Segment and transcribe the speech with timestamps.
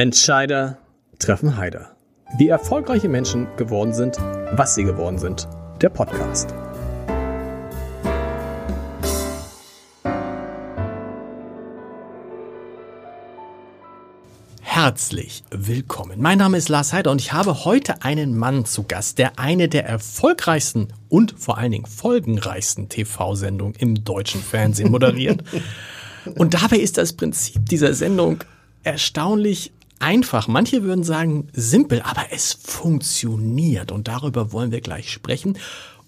[0.00, 0.78] Entscheider
[1.18, 1.94] treffen Heider.
[2.38, 4.16] Wie erfolgreiche Menschen geworden sind,
[4.50, 5.46] was sie geworden sind.
[5.82, 6.54] Der Podcast.
[14.62, 16.18] Herzlich willkommen.
[16.18, 19.68] Mein Name ist Lars Heider und ich habe heute einen Mann zu Gast, der eine
[19.68, 25.44] der erfolgreichsten und vor allen Dingen folgenreichsten TV-Sendungen im deutschen Fernsehen moderiert.
[26.36, 28.38] und dabei ist das Prinzip dieser Sendung
[28.82, 30.48] erstaunlich einfach.
[30.48, 35.56] Manche würden sagen simpel, aber es funktioniert und darüber wollen wir gleich sprechen.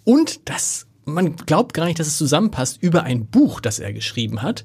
[0.04, 4.42] Und das, man glaubt gar nicht, dass es zusammenpasst über ein Buch, das er geschrieben
[4.42, 4.64] hat.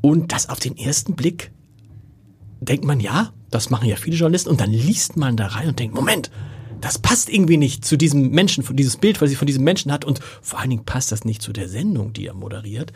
[0.00, 1.52] Und das auf den ersten Blick
[2.60, 5.78] denkt man, ja, das machen ja viele Journalisten und dann liest man da rein und
[5.78, 6.30] denkt, Moment,
[6.80, 10.04] das passt irgendwie nicht zu diesem Menschen, dieses Bild, was sie von diesem Menschen hat
[10.04, 12.92] und vor allen Dingen passt das nicht zu der Sendung, die er moderiert,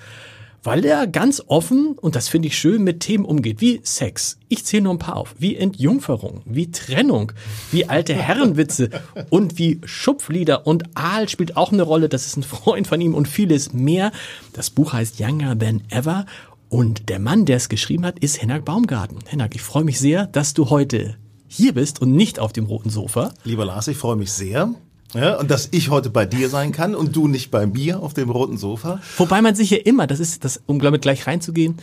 [0.67, 4.39] weil er ganz offen, und das finde ich schön, mit Themen umgeht, wie Sex.
[4.49, 5.37] Ich zähle nur ein paar auf.
[5.39, 7.31] Wie Entjungferung, wie Trennung,
[7.71, 8.91] wie alte Herrenwitze
[9.31, 12.09] und wie Schupflieder und Aal spielt auch eine Rolle.
[12.09, 14.11] Das ist ein Freund von ihm und vieles mehr.
[14.53, 16.27] Das Buch heißt Younger Than Ever
[16.69, 19.21] und der Mann, der es geschrieben hat, ist Hennak Baumgarten.
[19.25, 22.91] Hennak, ich freue mich sehr, dass du heute hier bist und nicht auf dem roten
[22.91, 23.33] Sofa.
[23.45, 24.75] Lieber Lars, ich freue mich sehr.
[25.15, 28.15] Ja, und dass ich heute bei dir sein kann und du nicht bei mir auf
[28.15, 29.01] dem roten Sofa.
[29.17, 31.77] Wobei man sich ja immer, das ist das, um damit gleich reinzugehen,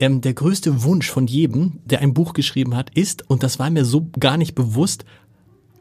[0.00, 3.70] ähm, der größte Wunsch von jedem, der ein Buch geschrieben hat, ist, und das war
[3.70, 5.04] mir so gar nicht bewusst,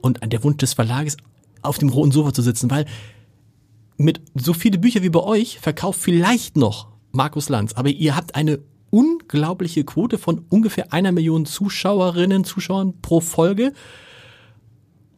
[0.02, 1.18] und der Wunsch des Verlages,
[1.62, 2.86] auf dem roten Sofa zu sitzen, weil
[3.98, 7.74] mit so viele Bücher wie bei euch verkauft vielleicht noch Markus Lanz.
[7.74, 8.60] Aber ihr habt eine
[8.90, 13.74] unglaubliche Quote von ungefähr einer Million Zuschauerinnen, Zuschauern pro Folge.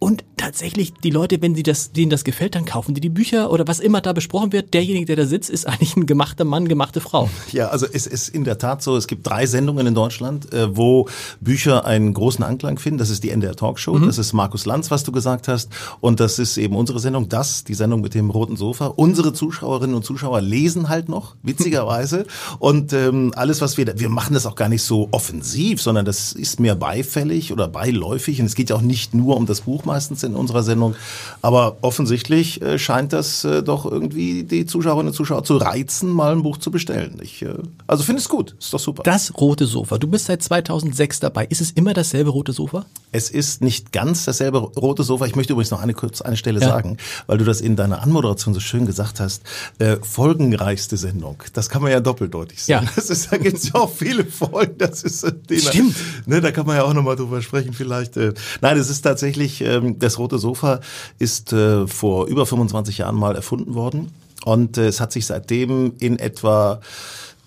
[0.03, 3.49] Und tatsächlich, die Leute, wenn sie das, denen das gefällt, dann kaufen die die Bücher
[3.53, 4.73] oder was immer da besprochen wird.
[4.73, 7.29] Derjenige, der da sitzt, ist eigentlich ein gemachter Mann, gemachte Frau.
[7.53, 10.75] Ja, also es ist in der Tat so, es gibt drei Sendungen in Deutschland, äh,
[10.75, 11.07] wo
[11.39, 12.97] Bücher einen großen Anklang finden.
[12.97, 14.05] Das ist die NDR Talkshow, mhm.
[14.05, 15.69] das ist Markus Lanz, was du gesagt hast.
[16.01, 18.87] Und das ist eben unsere Sendung, das, die Sendung mit dem roten Sofa.
[18.87, 22.25] Unsere Zuschauerinnen und Zuschauer lesen halt noch, witzigerweise.
[22.59, 26.33] und ähm, alles, was wir, wir machen das auch gar nicht so offensiv, sondern das
[26.33, 28.41] ist mehr beifällig oder beiläufig.
[28.41, 30.95] Und es geht ja auch nicht nur um das Buch meistens in unserer Sendung.
[31.41, 36.31] Aber offensichtlich äh, scheint das äh, doch irgendwie die Zuschauerinnen und Zuschauer zu reizen, mal
[36.31, 37.19] ein Buch zu bestellen.
[37.21, 37.53] Ich, äh,
[37.85, 39.03] also finde es gut, ist doch super.
[39.03, 39.99] Das rote Sofa.
[39.99, 41.45] Du bist seit 2006 dabei.
[41.45, 42.85] Ist es immer dasselbe rote Sofa?
[43.11, 45.25] Es ist nicht ganz dasselbe rote Sofa.
[45.25, 46.67] Ich möchte übrigens noch eine kurz eine Stelle ja.
[46.67, 49.43] sagen, weil du das in deiner Anmoderation so schön gesagt hast.
[49.77, 51.37] Äh, folgenreichste Sendung.
[51.53, 52.85] Das kann man ja doppeldeutig sagen.
[52.85, 52.91] Ja.
[53.03, 54.77] Das ist, da gibt es ja auch viele Folgen.
[54.77, 55.61] Das ist äh, Thema.
[55.61, 55.95] Stimmt.
[56.25, 58.17] Ne, da kann man ja auch nochmal drüber sprechen vielleicht.
[58.17, 60.79] Äh, nein, es ist tatsächlich äh, ähm, das rote Sofa
[61.19, 64.11] ist äh, vor über 25 Jahren mal erfunden worden
[64.45, 66.81] und äh, es hat sich seitdem in etwa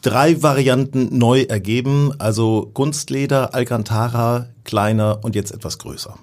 [0.02, 6.16] drei Varianten neu ergeben, also Kunstleder, Alcantara, kleiner und jetzt etwas größer.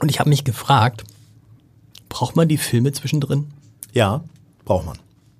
[0.00, 1.04] Und ich habe mich gefragt,
[2.08, 3.48] braucht man die Filme zwischendrin?
[3.92, 4.22] Ja,
[4.64, 4.98] braucht man.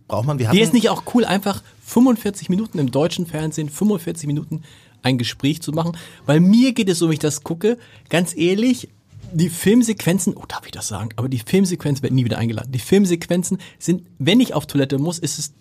[0.08, 0.38] Braucht man.
[0.38, 4.62] Wir Wie ist nicht auch cool, einfach 45 Minuten im deutschen Fernsehen, 45 Minuten
[5.02, 5.96] ein Gespräch zu machen?
[6.26, 8.88] Weil mir geht es so, wenn ich das gucke, ganz ehrlich,
[9.32, 11.10] die Filmsequenzen, oh, darf ich das sagen?
[11.16, 12.72] Aber die Filmsequenzen werden nie wieder eingeladen.
[12.72, 15.52] Die Filmsequenzen sind, wenn ich auf Toilette muss, ist es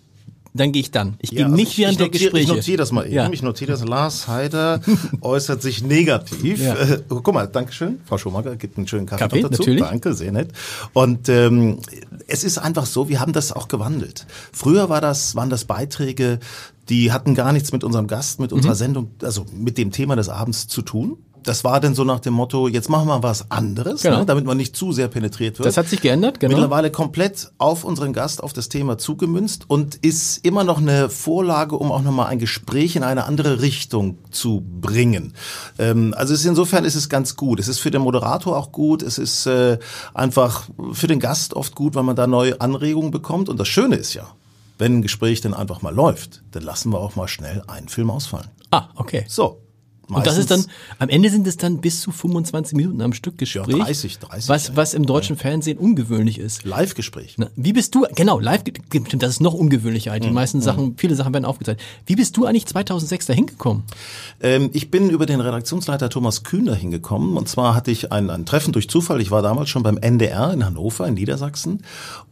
[0.54, 1.16] dann gehe ich dann.
[1.20, 2.50] Ich ja, gehe nicht also während ich, der notiere, Gespräche.
[2.50, 3.14] Ich notiere das mal eben.
[3.14, 3.30] Ja.
[3.30, 3.84] Ich notiere das.
[3.84, 4.80] Lars Heider
[5.20, 6.60] äußert sich negativ.
[6.60, 6.74] Ja.
[6.74, 8.00] Äh, guck mal, Dankeschön.
[8.04, 9.62] Frau Schumacher gibt einen schönen Kaffee, Kaffee dazu.
[9.62, 9.82] Natürlich.
[9.82, 10.52] Danke, sehr nett.
[10.94, 11.78] Und ähm,
[12.26, 14.26] es ist einfach so, wir haben das auch gewandelt.
[14.52, 16.40] Früher war das, waren das Beiträge,
[16.88, 18.78] die hatten gar nichts mit unserem Gast, mit unserer mhm.
[18.78, 22.34] Sendung, also mit dem Thema des Abends zu tun das war dann so nach dem
[22.34, 24.18] Motto, jetzt machen wir was anderes, genau.
[24.18, 25.66] ne, damit man nicht zu sehr penetriert wird.
[25.66, 26.54] Das hat sich geändert, genau.
[26.54, 31.76] Mittlerweile komplett auf unseren Gast, auf das Thema zugemünzt und ist immer noch eine Vorlage,
[31.76, 35.34] um auch nochmal ein Gespräch in eine andere Richtung zu bringen.
[35.78, 37.60] Ähm, also ist, insofern ist es ganz gut.
[37.60, 39.02] Es ist für den Moderator auch gut.
[39.02, 39.78] Es ist äh,
[40.14, 43.48] einfach für den Gast oft gut, weil man da neue Anregungen bekommt.
[43.48, 44.26] Und das Schöne ist ja,
[44.78, 48.10] wenn ein Gespräch dann einfach mal läuft, dann lassen wir auch mal schnell einen Film
[48.10, 48.48] ausfallen.
[48.70, 49.24] Ah, okay.
[49.28, 49.62] So,
[50.08, 50.64] und das ist dann,
[50.98, 53.68] am Ende sind es dann bis zu 25 Minuten am Stück Gespräch.
[53.68, 54.48] Ja, 30, 30.
[54.48, 55.42] Was, was im deutschen ja.
[55.42, 56.64] Fernsehen ungewöhnlich ist.
[56.64, 57.36] Live-Gespräch.
[57.56, 60.18] Wie bist du, genau, live, das ist noch ungewöhnlicher.
[60.18, 60.34] Die mhm.
[60.34, 60.94] meisten Sachen, mhm.
[60.96, 61.82] viele Sachen werden aufgezeigt.
[62.06, 63.82] Wie bist du eigentlich 2006 da hingekommen?
[64.40, 67.36] Ähm, ich bin über den Redaktionsleiter Thomas Kühner hingekommen.
[67.36, 69.20] Und zwar hatte ich ein, ein Treffen durch Zufall.
[69.20, 71.82] Ich war damals schon beim NDR in Hannover, in Niedersachsen.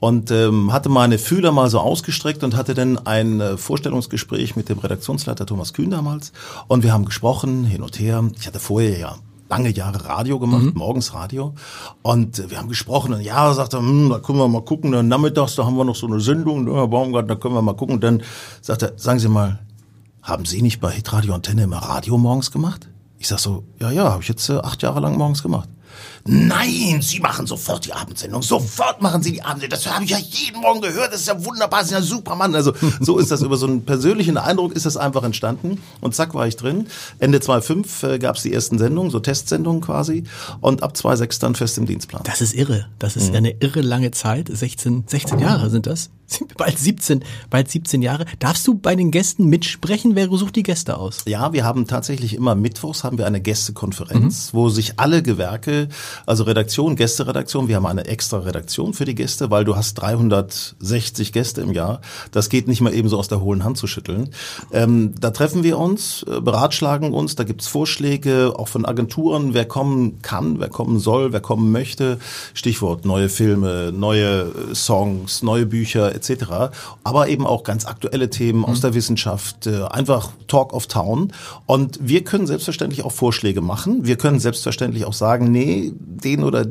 [0.00, 4.68] Und ähm, hatte meine Fühler mal so ausgestreckt und hatte dann ein äh, Vorstellungsgespräch mit
[4.68, 6.32] dem Redaktionsleiter Thomas Kühn damals.
[6.68, 8.24] Und wir haben gesprochen, hin und her.
[8.38, 9.16] Ich hatte vorher ja
[9.48, 10.72] lange Jahre Radio gemacht, mhm.
[10.74, 11.54] morgens Radio.
[12.02, 15.08] Und wir haben gesprochen und ja, sagt er, hm, da können wir mal gucken, dann
[15.08, 17.76] nachmittags, da haben wir noch so eine Sendung, ne, Herr Baumgart, da können wir mal
[17.76, 17.96] gucken.
[17.96, 18.22] Und dann
[18.60, 19.60] sagt er, sagen Sie mal,
[20.22, 22.88] haben Sie nicht bei Hitradio Antenne immer Radio morgens gemacht?
[23.18, 25.68] Ich sag so, ja, ja, habe ich jetzt äh, acht Jahre lang morgens gemacht.
[26.26, 28.42] Nein, Sie machen sofort die Abendsendung.
[28.42, 29.78] Sofort machen Sie die Abendsendung.
[29.78, 31.12] Das habe ich ja jeden Morgen gehört.
[31.12, 31.80] Das ist ja wunderbar.
[31.80, 32.54] Das ist ja Supermann.
[32.54, 35.80] Also so ist das über so einen persönlichen Eindruck ist das einfach entstanden.
[36.00, 36.86] Und zack war ich drin.
[37.18, 40.24] Ende 2005 äh, gab es die ersten Sendungen, so Testsendungen quasi.
[40.60, 42.22] Und ab 2006 dann fest im Dienstplan.
[42.24, 42.86] Das ist irre.
[42.98, 43.36] Das ist mhm.
[43.36, 44.48] eine irre lange Zeit.
[44.52, 46.10] 16, 16 Jahre sind das.
[46.56, 48.24] Bald 17, bald 17 Jahre.
[48.38, 50.16] Darfst du bei den Gästen mitsprechen?
[50.16, 51.18] Wer sucht die Gäste aus?
[51.26, 54.56] Ja, wir haben tatsächlich immer mittwochs haben wir eine Gästekonferenz, mhm.
[54.56, 55.88] wo sich alle Gewerke
[56.24, 61.32] also Redaktion, Gästeredaktion, wir haben eine extra Redaktion für die Gäste, weil du hast 360
[61.32, 62.00] Gäste im Jahr.
[62.30, 64.30] Das geht nicht mal eben so aus der hohlen Hand zu schütteln.
[64.72, 69.64] Ähm, da treffen wir uns, äh, beratschlagen uns, da gibt's Vorschläge, auch von Agenturen, wer
[69.64, 72.18] kommen kann, wer kommen soll, wer kommen möchte.
[72.54, 76.70] Stichwort neue Filme, neue äh, Songs, neue Bücher etc.
[77.04, 78.82] Aber eben auch ganz aktuelle Themen aus mhm.
[78.82, 81.32] der Wissenschaft, äh, einfach Talk of Town.
[81.66, 84.06] Und wir können selbstverständlich auch Vorschläge machen.
[84.06, 86.64] Wir können selbstverständlich auch sagen, nee, den oder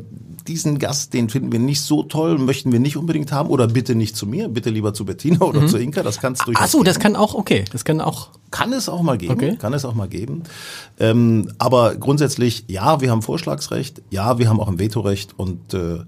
[0.48, 3.94] diesen Gast, den finden wir nicht so toll, möchten wir nicht unbedingt haben oder bitte
[3.94, 5.68] nicht zu mir, bitte lieber zu Bettina oder mhm.
[5.68, 8.30] zu Inka, das kannst du Ach so, das kann auch, okay, das kann auch.
[8.50, 9.56] Kann es auch mal geben, okay.
[9.56, 10.44] kann es auch mal geben.
[11.00, 15.98] Ähm, aber grundsätzlich, ja, wir haben Vorschlagsrecht, ja, wir haben auch ein Vetorecht und äh,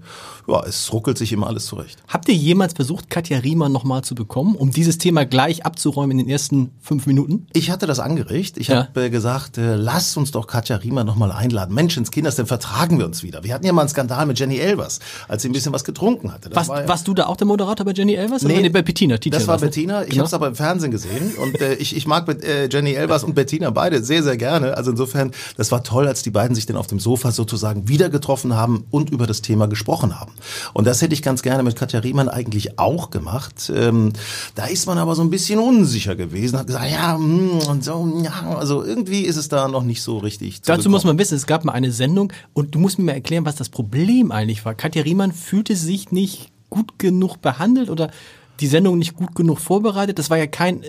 [0.47, 1.99] ja, es ruckelt sich immer alles zurecht.
[2.07, 6.25] Habt ihr jemals versucht, Katja Riemann nochmal zu bekommen, um dieses Thema gleich abzuräumen in
[6.25, 7.45] den ersten fünf Minuten?
[7.53, 8.57] Ich hatte das angeregt.
[8.57, 8.87] Ich ja.
[8.87, 11.75] habe äh, gesagt, äh, lasst uns doch Katja Riemann nochmal einladen.
[11.75, 13.43] Menschenskinders, dann vertragen wir uns wieder.
[13.43, 16.31] Wir hatten ja mal einen Skandal mit Jenny Elvers, als sie ein bisschen was getrunken
[16.31, 16.49] hatte.
[16.53, 18.43] Was, war ja warst du da auch der Moderator bei Jenny Elvers?
[18.43, 19.17] Nee, nee bei Bettina.
[19.17, 20.03] das war Bettina.
[20.03, 20.19] Ich genau.
[20.21, 23.35] habe es aber im Fernsehen gesehen und äh, ich, ich mag äh, Jenny Elvers und
[23.35, 24.77] Bettina beide sehr, sehr gerne.
[24.77, 28.09] Also insofern, das war toll, als die beiden sich dann auf dem Sofa sozusagen wieder
[28.09, 30.31] getroffen haben und über das Thema gesprochen haben.
[30.73, 33.71] Und das hätte ich ganz gerne mit Katja Riemann eigentlich auch gemacht.
[33.75, 34.13] Ähm,
[34.55, 38.21] da ist man aber so ein bisschen unsicher gewesen, hat gesagt, ja, mm, und so,
[38.23, 40.61] ja, also irgendwie ist es da noch nicht so richtig.
[40.61, 43.45] Dazu muss man wissen, es gab mal eine Sendung und du musst mir mal erklären,
[43.45, 44.75] was das Problem eigentlich war.
[44.75, 48.11] Katja Riemann fühlte sich nicht gut genug behandelt oder
[48.59, 50.19] die Sendung nicht gut genug vorbereitet.
[50.19, 50.83] Das war ja kein,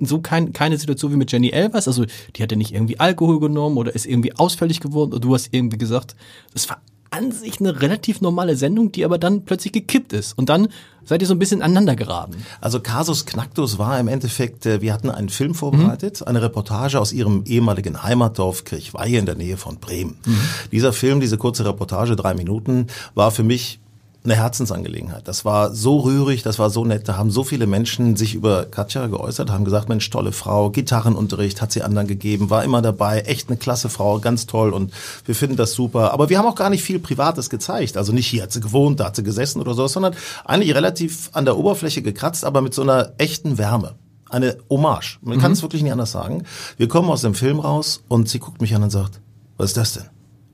[0.00, 1.88] so kein, keine Situation wie mit Jenny Elvers.
[1.88, 2.04] Also,
[2.36, 5.12] die hatte nicht irgendwie Alkohol genommen oder ist irgendwie ausfällig geworden.
[5.12, 6.14] Oder du hast irgendwie gesagt,
[6.54, 6.82] es war
[7.14, 10.36] an sich eine relativ normale Sendung, die aber dann plötzlich gekippt ist.
[10.36, 10.68] Und dann
[11.04, 12.44] seid ihr so ein bisschen aneinander geraten.
[12.60, 16.28] Also Casus Knacktus war im Endeffekt, äh, wir hatten einen Film vorbereitet, mhm.
[16.28, 20.16] eine Reportage aus ihrem ehemaligen Heimatdorf Kirchweihe in der Nähe von Bremen.
[20.24, 20.38] Mhm.
[20.72, 23.80] Dieser Film, diese kurze Reportage, drei Minuten, war für mich
[24.24, 25.28] eine Herzensangelegenheit.
[25.28, 27.06] Das war so rührig, das war so nett.
[27.08, 31.60] Da haben so viele Menschen sich über Katja geäußert, haben gesagt, Mensch, tolle Frau, Gitarrenunterricht
[31.60, 34.92] hat sie anderen gegeben, war immer dabei, echt eine klasse Frau, ganz toll und
[35.26, 36.12] wir finden das super.
[36.12, 37.98] Aber wir haben auch gar nicht viel Privates gezeigt.
[37.98, 40.14] Also nicht hier hat sie gewohnt, da hat sie gesessen oder so, sondern
[40.46, 43.96] eigentlich relativ an der Oberfläche gekratzt, aber mit so einer echten Wärme
[44.30, 45.18] eine Hommage.
[45.20, 45.42] Man mhm.
[45.42, 46.44] kann es wirklich nicht anders sagen.
[46.78, 49.20] Wir kommen aus dem Film raus und sie guckt mich an und sagt,
[49.58, 50.04] was ist das denn?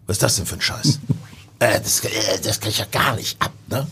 [0.06, 0.98] Was ist das denn für ein Scheiß?
[1.60, 3.52] äh, das, äh, das kann ich ja gar nicht ab.
[3.68, 3.86] Ne?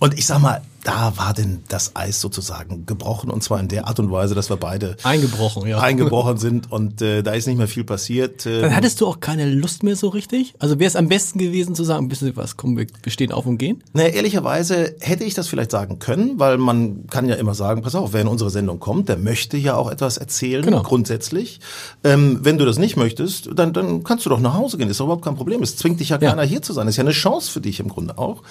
[0.00, 3.88] Und ich sag mal, da war denn das Eis sozusagen gebrochen und zwar in der
[3.88, 5.80] Art und Weise, dass wir beide eingebrochen, ja.
[5.80, 8.44] eingebrochen sind und äh, da ist nicht mehr viel passiert.
[8.44, 10.54] Dann ähm, hattest du auch keine Lust mehr so richtig?
[10.58, 13.46] Also wäre es am besten gewesen zu sagen, bisschen was, komm, wir, wir stehen auf
[13.46, 13.82] und gehen?
[13.94, 17.94] Naja, ehrlicherweise hätte ich das vielleicht sagen können, weil man kann ja immer sagen, pass
[17.94, 20.82] auf, wer in unsere Sendung kommt, der möchte ja auch etwas erzählen, genau.
[20.82, 21.60] grundsätzlich.
[22.04, 25.00] Ähm, wenn du das nicht möchtest, dann, dann kannst du doch nach Hause gehen, ist
[25.00, 25.62] doch überhaupt kein Problem.
[25.62, 26.30] Es zwingt dich ja, ja.
[26.30, 28.42] keiner hier zu sein, ist ja eine Chance für dich im Grunde auch.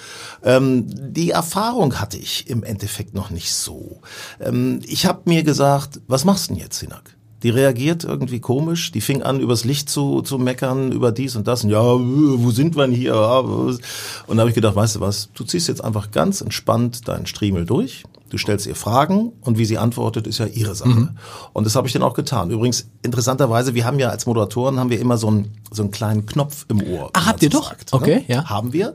[0.42, 4.00] Ähm, die Erfahrung hatte ich im Endeffekt noch nicht so.
[4.40, 7.16] Ähm, ich habe mir gesagt, was machst du denn jetzt, Hinak?
[7.44, 11.46] Die reagiert irgendwie komisch, die fing an, übers Licht zu, zu meckern, über dies und
[11.46, 11.62] das.
[11.62, 13.14] Und ja, wo sind wir denn hier?
[13.14, 17.26] Und da habe ich gedacht, weißt du was, du ziehst jetzt einfach ganz entspannt deinen
[17.26, 18.04] Striemel durch.
[18.30, 20.88] Du stellst ihr Fragen und wie sie antwortet, ist ja ihre Sache.
[20.88, 21.10] Mhm.
[21.52, 22.50] Und das habe ich dann auch getan.
[22.50, 26.24] Übrigens, interessanterweise, wir haben ja als Moderatoren haben wir immer so einen, so einen kleinen
[26.24, 27.10] Knopf im Ohr.
[27.12, 27.68] Ach, habt ihr doch?
[27.68, 27.98] Sagt, ne?
[27.98, 28.46] okay, ja.
[28.46, 28.94] Haben wir.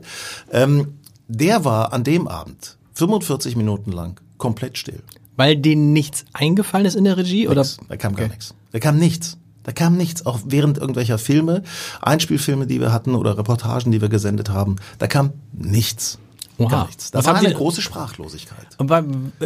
[0.50, 5.02] Ähm, der war an dem Abend 45 Minuten lang komplett still.
[5.36, 7.48] Weil denen nichts eingefallen ist in der Regie?
[7.48, 7.78] Nix.
[7.78, 7.86] Oder?
[7.88, 8.22] Da kam okay.
[8.22, 8.54] gar nichts.
[8.72, 9.38] Da kam nichts.
[9.62, 11.62] Da kam nichts, auch während irgendwelcher Filme,
[12.00, 16.18] Einspielfilme, die wir hatten oder Reportagen, die wir gesendet haben, da kam nichts.
[16.58, 16.68] Oha.
[16.68, 17.10] Gar nichts.
[17.10, 18.66] Da Was war eine große Sprachlosigkeit.
[18.78, 19.04] War,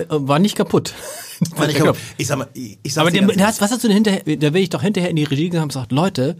[0.09, 0.95] war nicht kaputt.
[1.57, 1.97] War nicht kaputt.
[2.17, 4.71] Ich sag mal, ich, ich Aber dem, was hast du denn hinterher, da will ich
[4.71, 6.37] doch hinterher in die Regie gegangen und gesagt, Leute,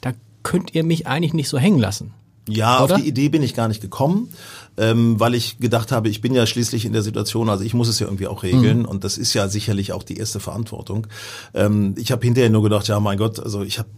[0.00, 0.12] da
[0.42, 2.14] könnt ihr mich eigentlich nicht so hängen lassen.
[2.48, 2.94] Ja, Oder?
[2.94, 4.32] auf die Idee bin ich gar nicht gekommen
[4.80, 7.88] ähm, weil ich gedacht habe, ich bin ja schließlich in der Situation, also ich muss
[7.88, 8.84] es ja irgendwie auch regeln mhm.
[8.86, 11.06] und das ist ja sicherlich auch die erste Verantwortung.
[11.52, 13.90] Ähm, ich habe hinterher nur gedacht, ja mein Gott, also ich habe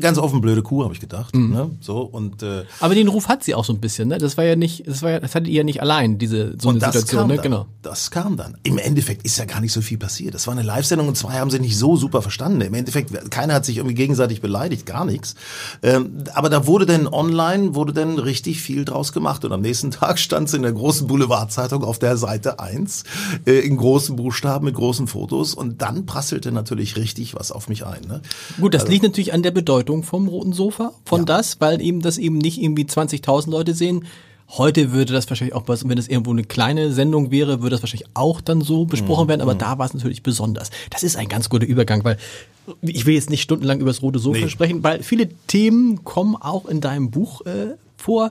[0.00, 1.34] ganz offen blöde Kuh, habe ich gedacht.
[1.34, 1.50] Mhm.
[1.50, 1.70] Ne?
[1.80, 4.08] So und äh, aber den Ruf hat sie auch so ein bisschen.
[4.08, 4.18] Ne?
[4.18, 6.68] Das war ja nicht, das war ja, das hattet ihr ja nicht allein diese so
[6.68, 7.26] eine Situation.
[7.26, 7.34] Ne?
[7.34, 7.66] Dann, genau.
[7.82, 8.56] Das kam dann.
[8.62, 10.34] Im Endeffekt ist ja gar nicht so viel passiert.
[10.34, 12.60] Das war eine Live-Sendung und zwei haben sie nicht so super verstanden.
[12.60, 15.34] Im Endeffekt keiner hat sich irgendwie gegenseitig beleidigt, gar nichts.
[15.82, 19.90] Ähm, aber da wurde dann online wurde dann richtig viel draus gemacht und am nächsten
[19.90, 23.02] Tag stand es in der großen Boulevardzeitung auf der Seite 1
[23.44, 27.84] äh, in großen Buchstaben mit großen Fotos und dann prasselte natürlich richtig was auf mich
[27.84, 28.02] ein.
[28.06, 28.20] Ne?
[28.60, 31.26] Gut, das also, liegt natürlich an der Bedeutung vom roten Sofa, von ja.
[31.26, 34.04] das, weil eben das eben nicht irgendwie 20.000 Leute sehen.
[34.50, 38.08] Heute würde das wahrscheinlich auch, wenn es irgendwo eine kleine Sendung wäre, würde das wahrscheinlich
[38.14, 39.28] auch dann so besprochen mhm.
[39.28, 39.58] werden, aber mhm.
[39.58, 40.70] da war es natürlich besonders.
[40.88, 42.16] Das ist ein ganz guter Übergang, weil
[42.80, 44.48] ich will jetzt nicht stundenlang über das rote Sofa nee.
[44.48, 48.30] sprechen, weil viele Themen kommen auch in deinem Buch äh, vor.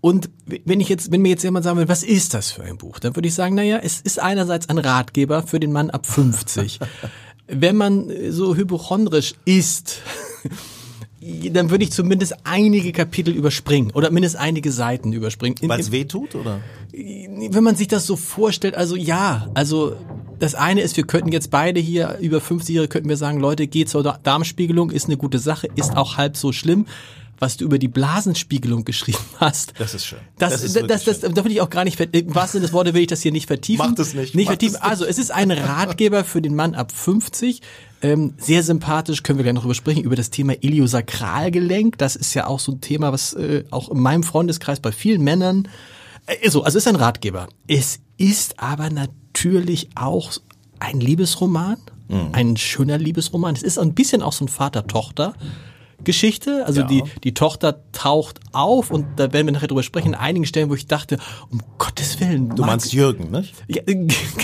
[0.00, 0.30] Und
[0.64, 2.98] wenn ich jetzt, wenn mir jetzt jemand sagen will, was ist das für ein Buch,
[2.98, 6.80] dann würde ich sagen, naja, es ist einerseits ein Ratgeber für den Mann ab 50.
[7.52, 10.00] wenn man so hypochondrisch ist,
[11.52, 15.56] dann würde ich zumindest einige Kapitel überspringen oder mindestens einige Seiten überspringen.
[15.62, 16.60] Weil es weh tut, oder?
[16.92, 19.94] Wenn man sich das so vorstellt, also ja, also
[20.38, 23.68] das eine ist, wir könnten jetzt beide hier über 50 Jahre könnten wir sagen, Leute,
[23.68, 26.86] geht zur Darmspiegelung, ist eine gute Sache, ist auch halb so schlimm
[27.42, 29.74] was du über die Blasenspiegelung geschrieben hast.
[29.78, 30.20] Das ist schön.
[30.38, 32.66] Das, das, ist das, das, das, da will ich auch gar nicht, im wahrsten Sinne
[32.66, 33.86] des Wortes will ich das hier nicht vertiefen.
[33.86, 34.34] Mach das nicht.
[34.34, 34.76] Nicht vertiefen.
[34.80, 37.60] Also, es ist ein Ratgeber für den Mann ab 50.
[38.00, 41.98] Ähm, sehr sympathisch, können wir gleich noch drüber sprechen, über das Thema Iliosakralgelenk.
[41.98, 45.22] Das ist ja auch so ein Thema, was äh, auch in meinem Freundeskreis bei vielen
[45.22, 45.68] Männern
[46.26, 47.48] äh, so, also es ist ein Ratgeber.
[47.66, 50.32] Es ist aber natürlich auch
[50.78, 51.76] ein Liebesroman,
[52.08, 52.28] mhm.
[52.32, 53.54] ein schöner Liebesroman.
[53.54, 55.34] Es ist ein bisschen auch so ein Vater-Tochter.
[56.04, 56.64] Geschichte.
[56.66, 56.86] Also ja.
[56.86, 60.70] die, die Tochter taucht auf und da werden wir nachher drüber sprechen, in einigen Stellen,
[60.70, 61.18] wo ich dachte,
[61.50, 62.54] um Gottes Willen.
[62.54, 63.44] Du meinst Jürgen, ne?
[63.68, 63.82] Ja,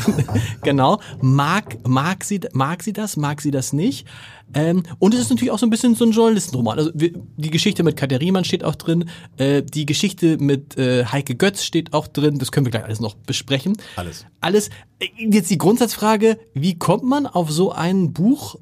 [0.62, 1.00] genau.
[1.20, 4.06] Mag, mag, sie, mag sie das, mag sie das nicht?
[4.54, 6.78] Ähm, und es ist natürlich auch so ein bisschen so ein Journalistenroman.
[6.78, 11.34] Also die Geschichte mit Katja Riemann steht auch drin, äh, die Geschichte mit äh, Heike
[11.34, 13.76] Götz steht auch drin, das können wir gleich alles noch besprechen.
[13.96, 14.24] Alles.
[14.40, 14.70] Alles.
[15.00, 18.56] Äh, jetzt die Grundsatzfrage, wie kommt man auf so ein Buch,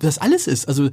[0.00, 0.68] das alles ist?
[0.68, 0.90] Also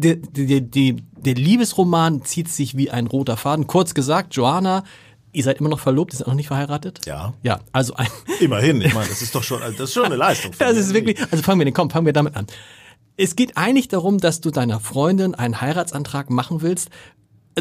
[0.00, 3.66] der, der, der, der Liebesroman zieht sich wie ein roter Faden.
[3.66, 4.84] Kurz gesagt, Joanna
[5.32, 7.06] Ihr seid immer noch verlobt, ihr seid noch nicht verheiratet?
[7.06, 7.34] Ja.
[7.42, 8.08] Ja, also ein
[8.40, 10.52] Immerhin, ich meine, das ist doch schon, das ist schon eine Leistung.
[10.58, 12.46] das ist wirklich, also fangen wir, den, komm, fangen wir damit an.
[13.16, 16.90] Es geht eigentlich darum, dass du deiner Freundin einen Heiratsantrag machen willst.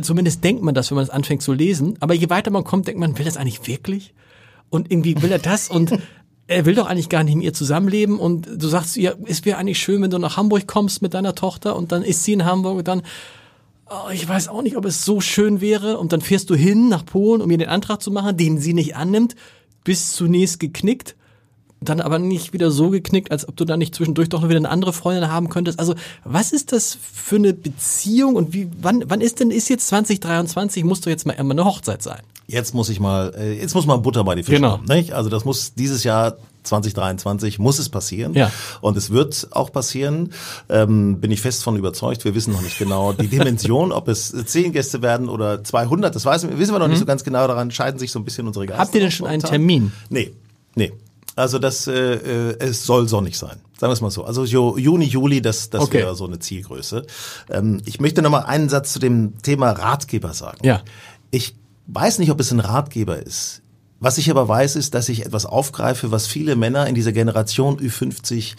[0.01, 1.95] Zumindest denkt man das, wenn man es anfängt zu lesen.
[1.99, 4.13] Aber je weiter man kommt, denkt man, will das eigentlich wirklich?
[4.69, 5.91] Und irgendwie will er das und
[6.49, 8.19] er will doch eigentlich gar nicht mit ihr zusammenleben.
[8.19, 11.35] Und du sagst ja, es wäre eigentlich schön, wenn du nach Hamburg kommst mit deiner
[11.35, 13.03] Tochter und dann ist sie in Hamburg und dann,
[13.87, 15.99] oh, ich weiß auch nicht, ob es so schön wäre.
[15.99, 18.73] Und dann fährst du hin nach Polen, um ihr den Antrag zu machen, den sie
[18.73, 19.35] nicht annimmt,
[19.83, 21.15] bist zunächst geknickt,
[21.81, 24.57] dann aber nicht wieder so geknickt, als ob du dann nicht zwischendurch doch noch wieder
[24.57, 25.79] eine andere Freundin haben könntest.
[25.79, 29.87] Also, was ist das für eine Beziehung und wie, wann, wann ist denn, ist jetzt
[29.87, 32.21] 2023, muss doch jetzt mal einmal eine Hochzeit sein?
[32.47, 34.55] Jetzt muss ich mal, äh, jetzt muss mal Butter bei die Fische.
[34.55, 34.79] Genau.
[34.87, 35.13] Nicht?
[35.13, 38.33] Also das muss dieses Jahr 2023 muss es passieren.
[38.33, 38.51] Ja.
[38.81, 40.33] Und es wird auch passieren.
[40.67, 42.25] Ähm, bin ich fest von überzeugt.
[42.25, 46.13] Wir wissen noch nicht genau die Dimension, ob es zehn Gäste werden oder 200.
[46.13, 46.91] Das weiß, wissen wir noch mhm.
[46.91, 47.47] nicht so ganz genau.
[47.47, 48.81] Daran scheiden sich so ein bisschen unsere Geister.
[48.81, 49.91] Habt ihr denn schon einen Termin?
[50.09, 50.33] Nee,
[50.75, 50.91] nee.
[51.39, 53.61] Also das, äh, äh, es soll sonnig sein.
[53.77, 54.25] Sagen wir es mal so.
[54.25, 55.99] Also Juni, Juli, das, das okay.
[55.99, 57.05] wäre so eine Zielgröße.
[57.49, 60.57] Ähm, ich möchte noch mal einen Satz zu dem Thema Ratgeber sagen.
[60.63, 60.81] Ja.
[61.31, 61.55] Ich
[61.87, 63.61] weiß nicht, ob es ein Ratgeber ist.
[64.01, 67.79] Was ich aber weiß, ist, dass ich etwas aufgreife, was viele Männer in dieser Generation
[67.79, 68.55] Ü50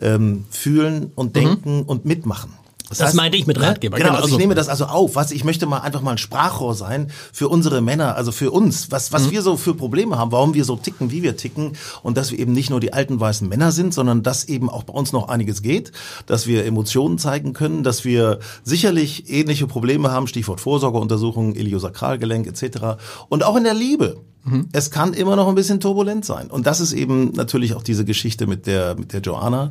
[0.00, 1.40] ähm, fühlen und mhm.
[1.40, 1.82] denken mhm.
[1.82, 2.52] und mitmachen.
[2.88, 3.98] Das, das heißt, meinte ich mit Ratgeber.
[3.98, 5.14] Genau, genau also ich nehme das also auf.
[5.14, 8.90] Was ich möchte mal einfach mal ein Sprachrohr sein für unsere Männer, also für uns,
[8.90, 9.30] was was mhm.
[9.32, 12.38] wir so für Probleme haben, warum wir so ticken, wie wir ticken und dass wir
[12.38, 15.28] eben nicht nur die alten weißen Männer sind, sondern dass eben auch bei uns noch
[15.28, 15.92] einiges geht,
[16.24, 23.00] dass wir Emotionen zeigen können, dass wir sicherlich ähnliche Probleme haben, Stichwort Vorsorgeuntersuchungen, Iliosakralgelenk etc.
[23.28, 24.16] und auch in der Liebe.
[24.44, 24.68] Mhm.
[24.72, 26.48] Es kann immer noch ein bisschen turbulent sein.
[26.48, 29.68] Und das ist eben natürlich auch diese Geschichte mit der, mit der Joanna,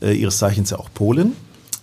[0.00, 1.32] äh, ihres Zeichens ja auch Polin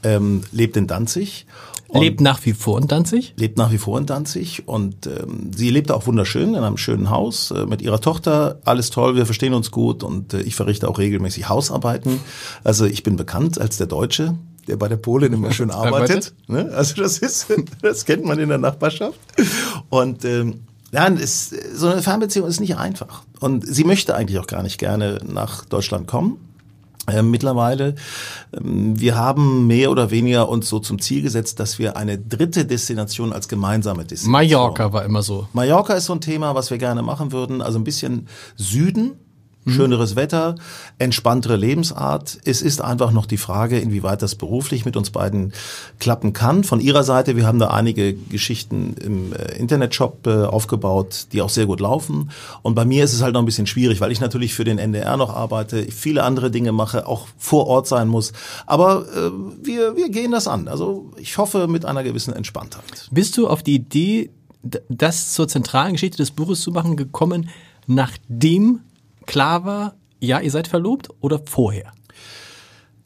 [0.04, 1.46] ähm, lebt in Danzig.
[1.94, 3.34] Lebt nach wie vor in Danzig?
[3.38, 7.10] Lebt nach wie vor in Danzig und ähm, sie lebt auch wunderschön in einem schönen
[7.10, 8.60] Haus äh, mit ihrer Tochter.
[8.66, 12.20] Alles toll, wir verstehen uns gut und äh, ich verrichte auch regelmäßig Hausarbeiten.
[12.64, 14.36] Also ich bin bekannt als der Deutsche,
[14.68, 16.34] der bei der Polin immer schön arbeitet.
[16.48, 16.72] Ne?
[16.76, 17.48] Also das ist,
[17.82, 19.20] das kennt man in der Nachbarschaft.
[19.90, 23.24] Und ähm, ja, ist, so eine Fernbeziehung ist nicht einfach.
[23.40, 26.47] Und sie möchte eigentlich auch gar nicht gerne nach Deutschland kommen.
[27.10, 27.96] Äh, mittlerweile.
[28.54, 32.66] Ähm, wir haben mehr oder weniger uns so zum Ziel gesetzt, dass wir eine dritte
[32.66, 34.32] Destination als gemeinsame Destination.
[34.32, 35.48] Mallorca war immer so.
[35.54, 37.62] Mallorca ist so ein Thema, was wir gerne machen würden.
[37.62, 39.14] Also ein bisschen Süden,
[39.70, 40.56] schöneres Wetter,
[41.00, 42.38] entspanntere Lebensart.
[42.46, 45.54] Es ist einfach noch die Frage, inwieweit das beruflich mit uns beiden
[46.00, 46.64] klappen kann.
[46.64, 51.50] Von Ihrer Seite, wir haben da einige Geschichten im äh, Internetshop äh, aufgebaut, die auch
[51.50, 52.32] sehr gut laufen.
[52.62, 54.78] Und bei mir ist es halt noch ein bisschen schwierig, weil ich natürlich für den
[54.78, 58.34] NDR noch arbeite, viele andere Dinge mache, auch vor Ort sein muss.
[58.66, 59.32] Aber äh,
[59.66, 60.68] wir, wir gehen das an.
[60.68, 63.08] Also ich hoffe mit einer gewissen Entspanntheit.
[63.12, 64.30] Bist du auf die Idee,
[64.90, 67.50] das zur zentralen Geschichte des Buches zu machen, gekommen,
[67.86, 68.82] nachdem
[69.28, 71.92] klar war, ja, ihr seid verlobt oder vorher?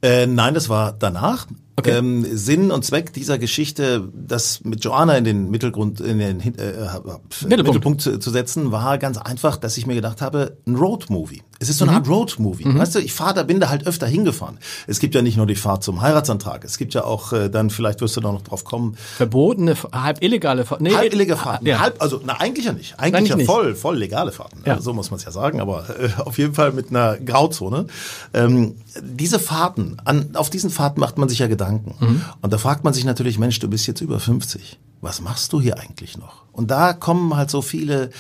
[0.02, 1.48] Äh, nein, das war danach.
[1.76, 1.98] Okay.
[1.98, 6.46] Ähm, Sinn und Zweck dieser Geschichte, das mit Joanna in den Mittelgrund, in den äh,
[6.46, 7.46] Mittelpunkt.
[7.48, 11.42] Mittelpunkt zu, zu, setzen, war ganz einfach, dass ich mir gedacht habe, ein Roadmovie.
[11.62, 11.98] Es ist so eine mhm.
[12.00, 12.66] Art Roadmovie.
[12.66, 12.80] Mhm.
[12.80, 14.58] Weißt du, ich fahre da, bin da halt öfter hingefahren.
[14.88, 16.66] Es gibt ja nicht nur die Fahrt zum Heiratsantrag.
[16.66, 18.98] Es gibt ja auch, äh, dann vielleicht wirst du da noch drauf kommen.
[19.18, 20.86] Verbotene, halb illegale Fahrten.
[20.86, 21.68] Nee, halb illegale Fahrten.
[21.68, 21.80] Ja.
[21.80, 22.96] Halb, also, na, eigentlich ja nicht.
[22.98, 23.80] Eigentlich, eigentlich ja voll, nicht.
[23.80, 24.64] voll legale Fahrten.
[24.66, 24.82] Ja.
[24.82, 27.86] so muss man es ja sagen, aber äh, auf jeden Fall mit einer Grauzone.
[28.34, 31.94] Ähm, diese Fahrten, an, auf diesen Fahrten macht man sich ja Gedanken.
[32.00, 32.22] Mhm.
[32.42, 34.80] Und da fragt man sich natürlich, Mensch, du bist jetzt über 50.
[35.02, 36.46] Was machst du hier eigentlich noch?
[36.52, 38.12] Und da kommen halt so viele,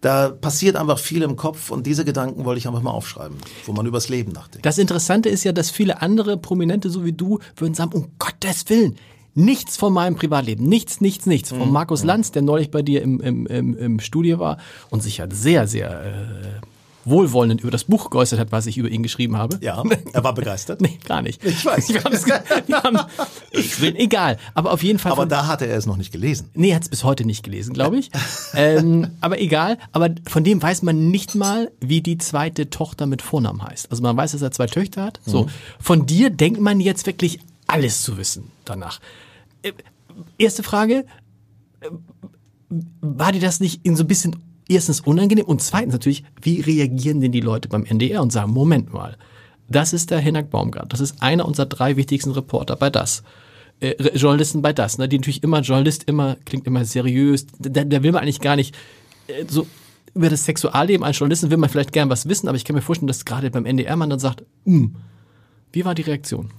[0.00, 3.72] da passiert einfach viel im Kopf und diese Gedanken wollte ich einfach mal aufschreiben, wo
[3.72, 4.64] man übers Leben nachdenkt.
[4.64, 8.68] Das Interessante ist ja, dass viele andere Prominente, so wie du, würden sagen, um Gottes
[8.68, 8.96] Willen,
[9.34, 11.50] nichts von meinem Privatleben, nichts, nichts, nichts.
[11.50, 11.72] Von mhm.
[11.72, 15.26] Markus Lanz, der neulich bei dir im, im, im, im Studio war und sich ja
[15.30, 16.66] sehr, sehr äh,
[17.04, 19.58] wohlwollend über das Buch geäußert hat, was ich über ihn geschrieben habe.
[19.60, 20.80] Ja, er war begeistert.
[20.80, 21.44] nee, gar nicht.
[21.44, 21.88] Ich weiß.
[21.88, 22.98] Wir wir haben,
[23.50, 24.38] ich bin egal.
[24.54, 25.12] Aber auf jeden Fall.
[25.12, 26.50] Aber da hatte er es noch nicht gelesen.
[26.54, 28.10] Nee, er hat es bis heute nicht gelesen, glaube ich.
[28.54, 29.78] ähm, aber egal.
[29.92, 33.90] Aber von dem weiß man nicht mal, wie die zweite Tochter mit Vornamen heißt.
[33.90, 35.20] Also man weiß, dass er zwei Töchter hat.
[35.24, 35.44] So.
[35.44, 35.48] Mhm.
[35.80, 39.00] Von dir denkt man jetzt wirklich alles zu wissen danach.
[39.62, 39.72] Äh,
[40.38, 41.06] erste Frage.
[41.80, 41.90] Äh,
[43.00, 44.36] war dir das nicht in so ein bisschen
[44.70, 48.92] erstens unangenehm und zweitens natürlich, wie reagieren denn die Leute beim NDR und sagen, Moment
[48.92, 49.16] mal,
[49.68, 53.22] das ist der Hinak Baumgart, das ist einer unserer drei wichtigsten Reporter bei das.
[53.80, 58.02] Äh, Journalisten bei das, ne, die natürlich immer, Journalist immer, klingt immer seriös, da, da
[58.02, 58.76] will man eigentlich gar nicht
[59.26, 59.66] äh, so
[60.14, 62.82] über das Sexualleben eines Journalisten will man vielleicht gern was wissen, aber ich kann mir
[62.82, 64.96] vorstellen, dass gerade beim NDR man dann sagt, hm,
[65.72, 66.50] wie war die Reaktion?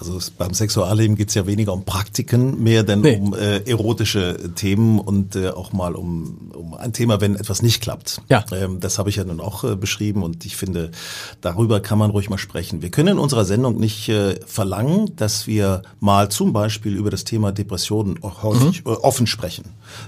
[0.00, 3.16] Also es, beim Sexualleben geht es ja weniger um Praktiken, mehr denn nee.
[3.16, 7.82] um äh, erotische Themen und äh, auch mal um, um ein Thema, wenn etwas nicht
[7.82, 8.22] klappt.
[8.28, 8.44] Ja.
[8.52, 10.92] Ähm, das habe ich ja nun auch äh, beschrieben und ich finde,
[11.40, 12.80] darüber kann man ruhig mal sprechen.
[12.80, 17.24] Wir können in unserer Sendung nicht äh, verlangen, dass wir mal zum Beispiel über das
[17.24, 18.92] Thema Depressionen häufig mhm.
[18.92, 19.64] äh, offen sprechen.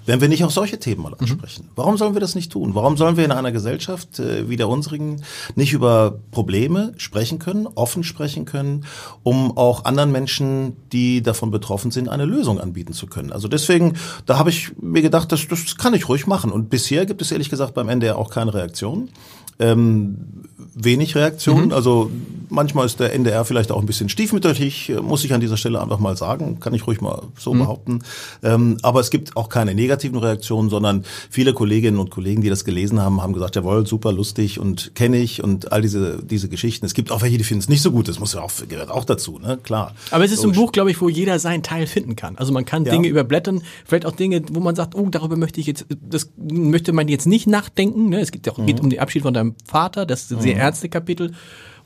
[0.06, 1.64] Wenn wir nicht auch solche Themen mal ansprechen.
[1.64, 1.72] Mhm.
[1.74, 2.74] Warum sollen wir das nicht tun?
[2.74, 5.22] Warum sollen wir in einer Gesellschaft äh, wie der unsrigen
[5.56, 8.84] nicht über Probleme sprechen können, offen sprechen können,
[9.24, 13.32] um auch auch anderen Menschen, die davon betroffen sind, eine Lösung anbieten zu können.
[13.32, 16.50] Also deswegen, da habe ich mir gedacht, das, das kann ich ruhig machen.
[16.50, 19.10] Und bisher gibt es ehrlich gesagt beim NDR auch keine Reaktion.
[19.58, 21.66] Ähm, wenig Reaktionen.
[21.66, 21.72] Mhm.
[21.72, 22.10] Also
[22.50, 25.98] manchmal ist der NDR vielleicht auch ein bisschen stiefmütterlich, muss ich an dieser Stelle einfach
[25.98, 27.58] mal sagen, kann ich ruhig mal so mhm.
[27.60, 28.02] behaupten.
[28.42, 32.64] Ähm, aber es gibt auch keine negativen Reaktionen, sondern viele Kolleginnen und Kollegen, die das
[32.64, 36.86] gelesen haben, haben gesagt, jawohl, super lustig und kenne ich und all diese diese Geschichten.
[36.86, 38.08] Es gibt auch welche, die finden es nicht so gut.
[38.08, 39.58] Das muss ja auch gehört auch dazu, ne?
[39.62, 39.94] Klar.
[40.10, 40.56] Aber es ist Logisch.
[40.56, 42.36] ein Buch, glaube ich, wo jeder seinen Teil finden kann.
[42.36, 42.92] Also man kann ja.
[42.92, 46.92] Dinge überblättern, vielleicht auch Dinge, wo man sagt, oh, darüber möchte ich jetzt, das möchte
[46.92, 48.08] man jetzt nicht nachdenken.
[48.08, 48.20] Ne?
[48.20, 48.66] Es geht auch mhm.
[48.66, 50.60] geht um den Abschied von deinem Vater, das ist ein sehr mhm.
[50.60, 51.32] ernste Kapitel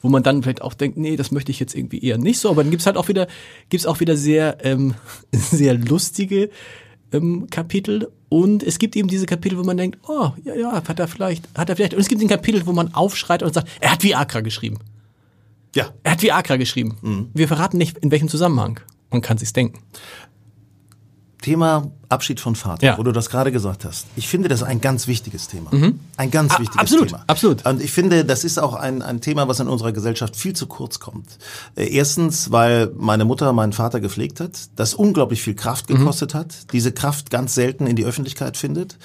[0.05, 2.51] wo man dann vielleicht auch denkt, nee, das möchte ich jetzt irgendwie eher nicht so.
[2.51, 3.27] Aber dann gibt's halt auch wieder,
[3.71, 4.95] gibt's auch wieder sehr, ähm,
[5.33, 6.51] sehr lustige
[7.11, 8.11] ähm, Kapitel.
[8.29, 11.49] Und es gibt eben diese Kapitel, wo man denkt, oh, ja, ja, hat er vielleicht,
[11.57, 11.95] hat er vielleicht.
[11.95, 14.79] Und es gibt ein Kapitel, wo man aufschreit und sagt, er hat Viagra geschrieben.
[15.75, 15.95] Ja.
[16.03, 16.99] Er hat Viagra geschrieben.
[17.01, 17.31] Mhm.
[17.33, 18.81] Wir verraten nicht, in welchem Zusammenhang.
[19.11, 19.79] Man kann sich's denken.
[21.41, 22.99] Thema Abschied von Vater, ja.
[22.99, 24.07] wo du das gerade gesagt hast.
[24.15, 25.75] Ich finde, das ist ein ganz wichtiges Thema.
[25.75, 25.99] Mhm.
[26.17, 27.25] Ein ganz A wichtiges absolut, Thema.
[27.27, 27.67] Absolut.
[27.67, 30.67] Und ich finde, das ist auch ein, ein Thema, was in unserer Gesellschaft viel zu
[30.67, 31.39] kurz kommt.
[31.75, 35.99] Äh, erstens, weil meine Mutter meinen Vater gepflegt hat, das unglaublich viel Kraft mhm.
[35.99, 36.39] gekostet mhm.
[36.39, 38.97] hat, diese Kraft ganz selten in die Öffentlichkeit findet.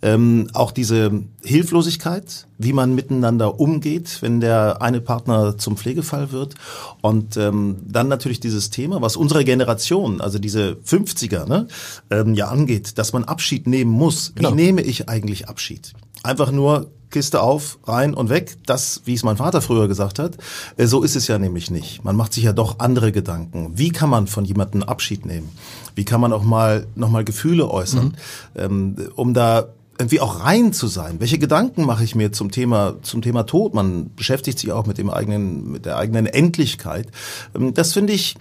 [0.00, 6.54] Ähm, auch diese Hilflosigkeit, wie man miteinander umgeht, wenn der eine Partner zum Pflegefall wird.
[7.00, 11.66] Und ähm, dann natürlich dieses Thema, was unsere Generation, also diese 50er, ne,
[12.10, 14.32] ähm, ja angeht, dass man Abschied nehmen muss.
[14.34, 14.50] Genau.
[14.50, 15.92] Wie nehme ich eigentlich Abschied?
[16.22, 18.56] Einfach nur Kiste auf, rein und weg.
[18.66, 20.36] Das, wie es mein Vater früher gesagt hat,
[20.76, 22.04] äh, so ist es ja nämlich nicht.
[22.04, 23.72] Man macht sich ja doch andere Gedanken.
[23.74, 25.50] Wie kann man von jemandem Abschied nehmen?
[25.94, 28.16] Wie kann man auch mal nochmal Gefühle äußern,
[28.54, 28.60] mhm.
[28.60, 31.20] ähm, um da irgendwie auch rein zu sein.
[31.20, 33.74] Welche Gedanken mache ich mir zum Thema zum Thema Tod?
[33.74, 37.08] Man beschäftigt sich auch mit dem eigenen mit der eigenen Endlichkeit.
[37.54, 38.36] Ähm, das finde ich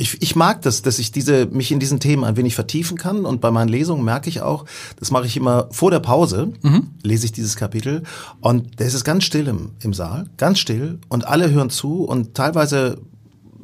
[0.00, 3.26] ich, ich mag das, dass ich diese, mich in diesen Themen ein wenig vertiefen kann.
[3.26, 4.64] Und bei meinen Lesungen merke ich auch,
[4.98, 6.88] das mache ich immer vor der Pause, mhm.
[7.02, 8.04] lese ich dieses Kapitel.
[8.40, 10.98] Und da ist es ganz still im, im Saal, ganz still.
[11.08, 12.04] Und alle hören zu.
[12.04, 12.98] Und teilweise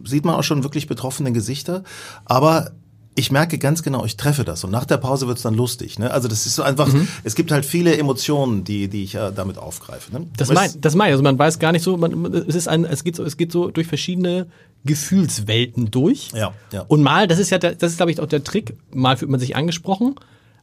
[0.05, 1.85] sieht man auch schon wirklich betroffene Gesichter.
[2.27, 2.73] Aber
[3.19, 5.99] ich merke ganz genau, ich treffe das und nach der Pause wird's dann lustig.
[5.99, 6.11] Ne?
[6.11, 7.09] Also das ist so einfach, mhm.
[7.25, 10.13] es gibt halt viele Emotionen, die, die ich ja damit aufgreife.
[10.13, 10.27] Ne?
[10.37, 13.05] Das meine das mein, also man weiß gar nicht so, man, es ist ein, es
[13.05, 14.49] geht so, es geht so durch verschiedene
[14.87, 16.31] Gefühlswelten durch.
[16.33, 16.85] Ja, ja.
[16.89, 19.41] Und mal, das ist ja, das ist glaube ich auch der Trick, mal fühlt man
[19.41, 20.17] sich angesprochen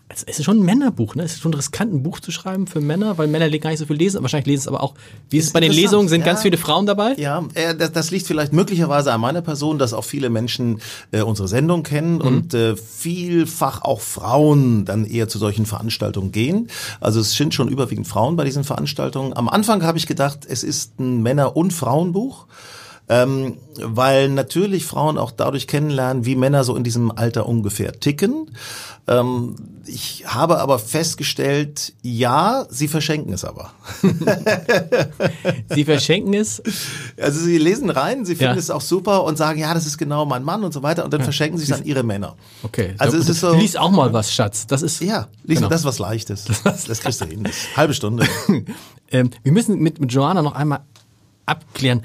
[0.10, 1.24] es ist schon ein Männerbuch, ne?
[1.24, 3.86] Es ist schon riskant, ein Buch zu schreiben für Männer, weil Männer gar nicht so
[3.86, 4.22] viel lesen.
[4.22, 4.94] Wahrscheinlich lesen es aber auch.
[5.30, 6.08] Wie ist es bei den Lesungen?
[6.08, 7.14] Sind ja, ganz viele Frauen dabei?
[7.16, 10.82] Ja, äh, das, das, liegt vielleicht möglicherweise an meiner Person, dass auch viele Menschen
[11.12, 12.22] äh, unsere Sendung kennen mhm.
[12.22, 16.68] und äh, vielfach auch Frauen dann eher zu solchen Veranstaltungen gehen.
[17.00, 19.36] Also es sind schon überwiegend Frauen bei diesen Veranstaltungen.
[19.36, 22.46] Am Anfang habe ich gedacht, es ist ein Männer- und Frauenbuch
[23.10, 28.52] ähm, weil natürlich Frauen auch dadurch kennenlernen, wie Männer so in diesem Alter ungefähr ticken.
[29.06, 33.72] Ähm, ich habe aber festgestellt, ja, sie verschenken es aber.
[35.70, 36.64] sie verschenken es?
[37.22, 38.60] Also sie lesen rein, sie finden ja.
[38.60, 41.12] es auch super und sagen, ja, das ist genau mein Mann und so weiter und
[41.12, 41.26] dann ja.
[41.26, 42.36] verschenken sie es an ihre Männer.
[42.64, 42.96] Okay.
[42.98, 43.54] Also es ist so.
[43.54, 44.68] Lies auch mal was, Schatz.
[44.68, 45.02] Das ist.
[45.02, 45.70] Ja, lies genau.
[45.70, 46.46] das was Leichtes.
[46.64, 47.48] Das, das kriegst du hin.
[47.76, 48.26] Halbe Stunde.
[49.12, 50.82] ähm, wir müssen mit, mit Joanna noch einmal
[51.46, 52.02] abklären.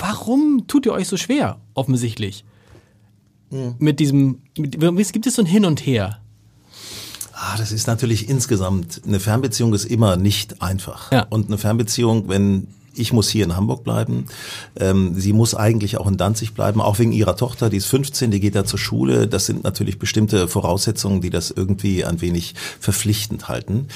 [0.00, 2.44] Warum tut ihr euch so schwer, offensichtlich?
[3.50, 3.74] Hm.
[3.78, 6.20] Mit diesem, mit, gibt es so ein Hin und Her?
[7.32, 11.10] Ah, das ist natürlich insgesamt, eine Fernbeziehung ist immer nicht einfach.
[11.10, 11.26] Ja.
[11.28, 14.26] Und eine Fernbeziehung, wenn ich muss hier in Hamburg bleiben.
[14.78, 18.30] Ähm, sie muss eigentlich auch in Danzig bleiben, auch wegen ihrer Tochter, die ist 15,
[18.30, 19.26] die geht da zur Schule.
[19.28, 23.88] Das sind natürlich bestimmte Voraussetzungen, die das irgendwie ein wenig verpflichtend halten.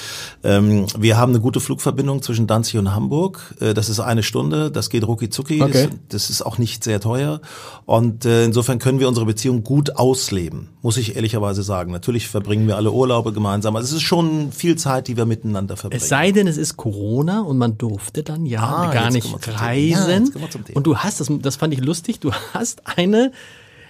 [0.45, 3.55] Ähm, wir haben eine gute Flugverbindung zwischen Danzig und Hamburg.
[3.61, 5.63] Äh, das ist eine Stunde, das geht rucki zucki.
[5.63, 5.89] Okay.
[6.09, 7.41] Das, das, ist auch nicht sehr teuer.
[7.85, 11.93] Und äh, insofern können wir unsere Beziehung gut ausleben, muss ich ehrlicherweise sagen.
[11.93, 13.77] Natürlich verbringen wir alle Urlaube gemeinsam.
[13.77, 16.03] Also es ist schon viel Zeit, die wir miteinander verbringen.
[16.03, 19.27] Es sei denn, es ist Corona und man durfte dann ja ah, gar nicht
[19.61, 20.33] reisen.
[20.35, 23.33] Ja, und du hast, das, das fand ich lustig, du hast eine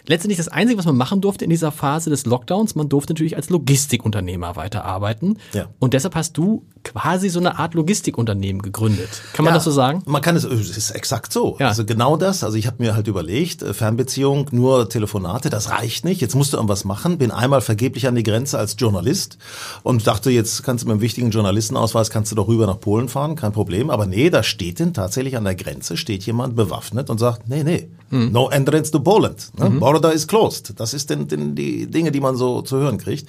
[0.07, 3.37] letztendlich das Einzige, was man machen durfte in dieser Phase des Lockdowns, man durfte natürlich
[3.37, 5.39] als Logistikunternehmer weiterarbeiten.
[5.53, 5.69] Ja.
[5.79, 9.09] Und deshalb hast du quasi so eine Art Logistikunternehmen gegründet.
[9.33, 10.03] Kann man ja, das so sagen?
[10.07, 11.57] Man kann es, es ist exakt so.
[11.59, 11.69] Ja.
[11.69, 12.45] Also genau das.
[12.45, 16.21] Also ich habe mir halt überlegt, äh, Fernbeziehung, nur Telefonate, das reicht nicht.
[16.21, 17.19] Jetzt musst du irgendwas machen.
[17.19, 19.39] Bin einmal vergeblich an die Grenze als Journalist
[19.83, 23.09] und dachte, jetzt kannst du mit einem wichtigen Journalistenausweis, kannst du doch rüber nach Polen
[23.09, 23.91] fahren, kein Problem.
[23.91, 27.65] Aber nee, da steht denn tatsächlich an der Grenze, steht jemand bewaffnet und sagt, nee,
[27.65, 28.31] nee, mhm.
[28.31, 29.51] no entrance to Poland.
[29.59, 29.71] Ne?
[29.71, 29.81] Mhm.
[29.81, 30.79] Border is closed.
[30.79, 33.29] Das ist denn, denn die Dinge, die man so zu hören kriegt.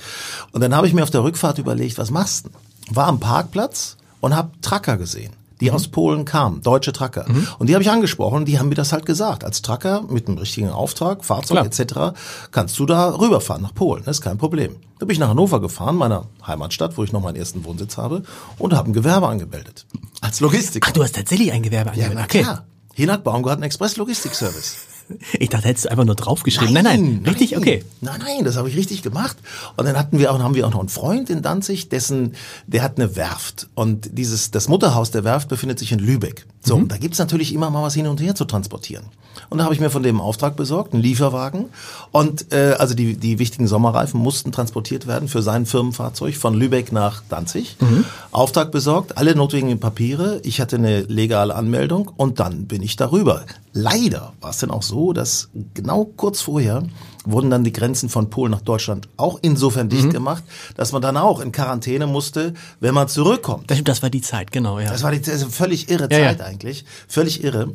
[0.52, 2.50] Und dann habe ich mir auf der Rückfahrt überlegt, was machst du?
[2.90, 5.76] War am Parkplatz und habe Tracker gesehen die mhm.
[5.76, 7.26] aus Polen kamen, deutsche Tracker.
[7.28, 7.48] Mhm.
[7.60, 9.44] Und die habe ich angesprochen, die haben mir das halt gesagt.
[9.44, 12.18] Als Tracker mit einem richtigen Auftrag, Fahrzeug etc.
[12.52, 14.76] kannst du da rüberfahren nach Polen, das ist kein Problem.
[15.00, 18.24] Da bin ich nach Hannover gefahren, meiner Heimatstadt, wo ich noch meinen ersten Wohnsitz habe,
[18.58, 19.86] und habe ein Gewerbe angemeldet.
[20.22, 20.88] Als Logistiker.
[20.90, 22.18] Ach, du hast tatsächlich ein Gewerbe angemeldet?
[22.18, 22.42] Ja, okay.
[22.42, 22.66] klar.
[22.94, 24.78] Hinak Baumgarten Express Logistik Service.
[25.40, 26.74] Ich dachte, hättest du einfach nur draufgeschrieben.
[26.74, 27.60] Nein, nein, nein richtig, nein.
[27.62, 27.84] okay.
[28.02, 29.38] Nein, nein, das habe ich richtig gemacht.
[29.76, 32.84] Und dann hatten wir auch, haben wir auch noch einen Freund in Danzig, dessen, der
[32.84, 33.70] hat eine Werft.
[33.76, 36.46] Und dieses, das Mutterhaus der Werft befindet sich in Lübeck.
[36.62, 36.84] So, mhm.
[36.84, 39.06] und da gibt's natürlich immer mal was hin und her zu transportieren.
[39.50, 41.66] Und da habe ich mir von dem Auftrag besorgt, einen Lieferwagen.
[42.12, 46.92] Und äh, also die, die wichtigen Sommerreifen mussten transportiert werden für sein Firmenfahrzeug von Lübeck
[46.92, 47.78] nach Danzig.
[47.80, 48.06] Mhm.
[48.32, 50.42] Auftrag besorgt, alle notwendigen Papiere.
[50.44, 53.46] Ich hatte eine legale Anmeldung und dann bin ich darüber.
[53.74, 56.84] Leider war es denn auch so, dass genau kurz vorher
[57.26, 60.14] wurden dann die Grenzen von Polen nach Deutschland auch insofern dicht mhm.
[60.14, 60.44] gemacht,
[60.76, 63.70] dass man dann auch in Quarantäne musste, wenn man zurückkommt.
[63.70, 64.90] Das, das war die Zeit, genau, ja.
[64.90, 66.46] Das war die das völlig irre ja, Zeit ja.
[66.46, 66.86] eigentlich.
[67.08, 67.74] Völlig irre.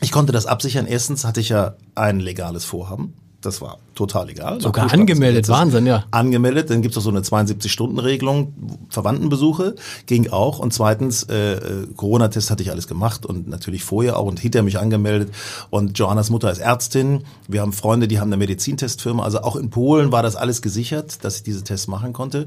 [0.00, 0.86] Ich konnte das absichern.
[0.86, 3.14] Erstens hatte ich ja ein legales Vorhaben.
[3.42, 4.60] Das war total egal.
[4.60, 6.04] Sogar angemeldet, Wahnsinn, ja.
[6.10, 8.54] Angemeldet, dann gibt's auch so eine 72-Stunden-Regelung,
[8.90, 9.76] Verwandtenbesuche
[10.06, 10.58] ging auch.
[10.58, 14.62] Und zweitens, äh, äh, Corona-Test hatte ich alles gemacht und natürlich vorher auch und hinter
[14.62, 15.32] mich angemeldet.
[15.70, 17.24] Und Johannas Mutter ist Ärztin.
[17.48, 19.22] Wir haben Freunde, die haben eine Medizintestfirma.
[19.22, 22.46] Also auch in Polen war das alles gesichert, dass ich diese Tests machen konnte.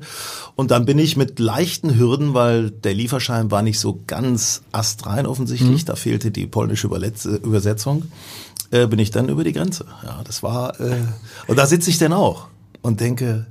[0.56, 5.26] Und dann bin ich mit leichten Hürden, weil der Lieferschein war nicht so ganz astrein
[5.26, 5.86] offensichtlich, mhm.
[5.86, 8.04] da fehlte die polnische Übersetzung
[8.74, 9.86] äh, bin ich dann über die Grenze.
[10.04, 10.96] Ja, das war äh,
[11.48, 12.48] und da sitze ich dann auch
[12.82, 13.46] und denke,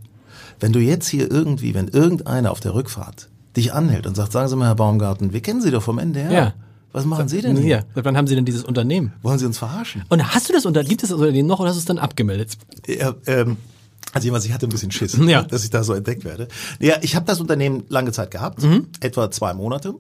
[0.61, 4.49] wenn du jetzt hier irgendwie, wenn irgendeiner auf der Rückfahrt dich anhält und sagt, sagen
[4.49, 6.33] Sie mal, Herr Baumgarten, wir kennen Sie doch vom NDR.
[6.33, 6.55] Ja.
[6.93, 7.87] Was machen Sie denn hier?
[7.95, 9.15] Seit wann haben Sie denn dieses Unternehmen?
[9.23, 10.05] Wollen Sie uns verarschen?
[10.11, 11.99] Und hast du das Unternehmen, gibt es das Unternehmen noch oder hast du es dann
[11.99, 12.59] abgemeldet?
[12.87, 13.57] Ja, ähm,
[14.13, 15.43] Also jedenfalls, ich hatte ein bisschen Schiss, Ja.
[15.43, 16.49] dass ich da so entdeckt werde.
[16.81, 18.89] Ja, ich habe das Unternehmen lange Zeit gehabt, Mhm.
[19.01, 19.95] etwa zwei Monate.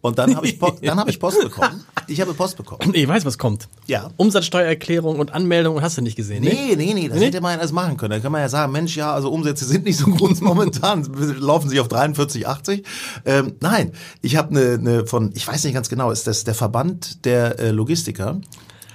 [0.00, 1.82] Und dann habe ich, Po- dann habe ich Post bekommen.
[2.06, 2.92] Ich habe Post bekommen.
[2.94, 3.68] Ich weiß, was kommt.
[3.88, 4.10] Ja.
[4.16, 6.50] Umsatzsteuererklärung und Anmeldung hast du nicht gesehen, ne?
[6.50, 8.10] Nee, nee, nee, das hätte man ja erst machen können.
[8.12, 11.02] Da kann man ja sagen, Mensch, ja, also Umsätze sind nicht so groß momentan,
[11.40, 12.84] laufen sich auf 43, 80.
[13.24, 16.54] Ähm, nein, ich habe eine, eine von, ich weiß nicht ganz genau, ist das der
[16.54, 18.40] Verband der äh, Logistiker.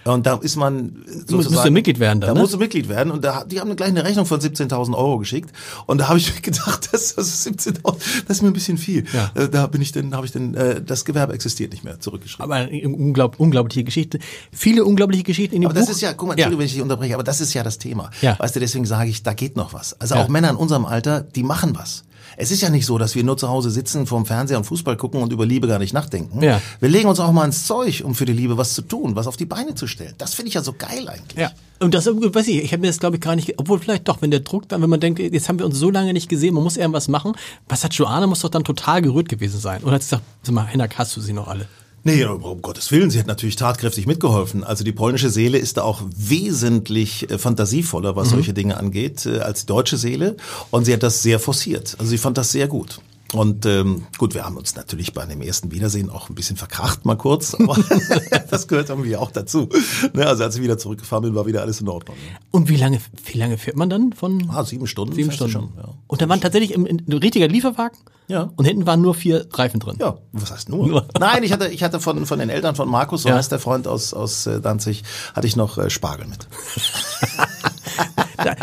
[0.04, 2.40] Und da ist man sozusagen, musst du Mitglied werden dann, Da ne?
[2.40, 5.52] musst du Mitglied werden und da, die haben gleich eine Rechnung von 17.000 Euro geschickt
[5.86, 7.82] und da habe ich mir gedacht, das, das ist 17.000,
[8.28, 9.06] das ist mir ein bisschen viel.
[9.14, 9.32] Ja.
[9.36, 12.44] Äh, Da bin ich dann, habe ich dann, äh, das Gewerbe existiert nicht mehr zurückgeschrieben.
[12.44, 14.20] Aber eine unglaub, unglaubliche Geschichte.
[14.52, 15.86] Viele unglaubliche Geschichten in dem Aber Buch.
[15.88, 17.78] das ist ja, guck mal, Entschuldigung, wenn ich dich unterbreche, aber das ist ja das
[17.78, 18.10] Thema.
[18.22, 18.38] Ja.
[18.40, 20.00] Weißt du, deswegen sage ich, da geht noch was.
[20.02, 20.24] Also Ja.
[20.24, 22.04] auch Männer in unserem Alter, die machen was.
[22.38, 24.98] Es ist ja nicht so, dass wir nur zu Hause sitzen, vorm Fernseher und Fußball
[24.98, 26.42] gucken und über Liebe gar nicht nachdenken.
[26.44, 26.62] Ja.
[26.80, 29.28] Wir legen uns auch mal ins Zeug, um für die Liebe was zu tun, was
[29.28, 30.14] auf die Beine zu stellen.
[30.18, 31.38] Das finde ich ja so geil eigentlich.
[31.38, 31.52] Ja.
[31.80, 34.22] Und das, weiß ich, ich habe mir das glaube ich gar nicht, obwohl vielleicht doch,
[34.22, 36.54] wenn der Druck dann, wenn man denkt, jetzt haben wir uns so lange nicht gesehen,
[36.54, 37.34] man muss irgendwas machen.
[37.68, 39.84] Was hat Joanna, muss doch dann total gerührt gewesen sein.
[39.84, 41.68] Oder hat sie gesagt, sag mal, Hennak, hast du sie noch alle?
[42.04, 44.64] Nee, um Gottes Willen, sie hat natürlich tatkräftig mitgeholfen.
[44.64, 49.40] Also die polnische Seele ist da auch wesentlich äh, fantasievoller, was solche Dinge angeht, äh,
[49.40, 50.36] als die deutsche Seele.
[50.72, 51.96] Und sie hat das sehr forciert.
[52.00, 53.02] Also sie fand das sehr gut.
[53.34, 57.06] Und ähm, gut, wir haben uns natürlich bei dem ersten Wiedersehen auch ein bisschen verkracht
[57.06, 57.78] mal kurz, aber
[58.50, 59.70] das gehört irgendwie auch dazu.
[60.14, 62.18] Ne, also als ich wieder zurückgefahren bin, war wieder alles in Ordnung.
[62.52, 64.50] Und wie lange, wie lange fährt man dann von?
[64.50, 65.16] Ah, sieben Stunden.
[65.16, 65.54] Sieben Stunden.
[65.54, 65.94] Schon, ja.
[66.08, 67.98] Und da waren tatsächlich im, ein richtiger Lieferwagen.
[68.32, 68.50] Ja.
[68.56, 69.98] Und hinten waren nur vier Reifen drin.
[70.00, 70.88] Ja, was heißt nur?
[70.88, 71.06] Nur.
[71.20, 73.36] Nein, ich hatte, ich hatte von, von den Eltern von Markus, so Ja.
[73.36, 76.48] heißt der Freund aus, aus äh, Danzig, hatte ich noch äh, Spargel mit.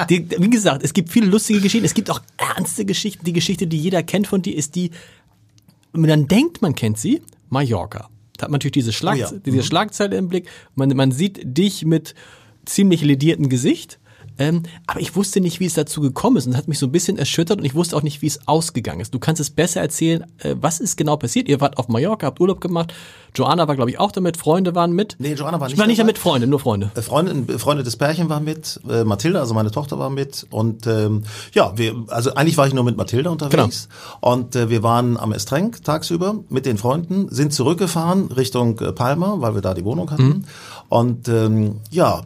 [0.09, 3.25] Wie gesagt, es gibt viele lustige Geschichten, es gibt auch ernste Geschichten.
[3.25, 4.91] Die Geschichte, die jeder kennt von dir, ist die,
[5.93, 8.09] wenn man dann denkt, man kennt sie, Mallorca.
[8.37, 9.31] Da hat man natürlich diese, Schlag, Oh ja.
[9.45, 10.49] diese Schlagzeile im Blick.
[10.75, 12.15] Man, man sieht dich mit
[12.65, 13.99] ziemlich lediertem Gesicht.
[14.39, 16.87] Ähm, aber ich wusste nicht, wie es dazu gekommen ist und das hat mich so
[16.87, 19.13] ein bisschen erschüttert und ich wusste auch nicht, wie es ausgegangen ist.
[19.13, 21.49] Du kannst es besser erzählen, äh, was ist genau passiert?
[21.49, 22.95] Ihr wart auf Mallorca, habt Urlaub gemacht.
[23.35, 25.17] Joanna war, glaube ich, auch damit, Freunde waren mit.
[25.19, 26.91] Nee, Joanna war nicht Ich war nicht damit Freunde, nur Freunde.
[26.95, 31.25] Äh, Freunde, befreundetes Pärchen war mit, äh, Mathilda, also meine Tochter war mit und ähm,
[31.53, 33.89] ja, wir, also eigentlich war ich nur mit Mathilda unterwegs
[34.21, 39.37] und äh, wir waren am Estrenk tagsüber mit den Freunden, sind zurückgefahren Richtung äh, Palma,
[39.39, 40.45] weil wir da die Wohnung hatten
[40.89, 42.23] und ähm, ja,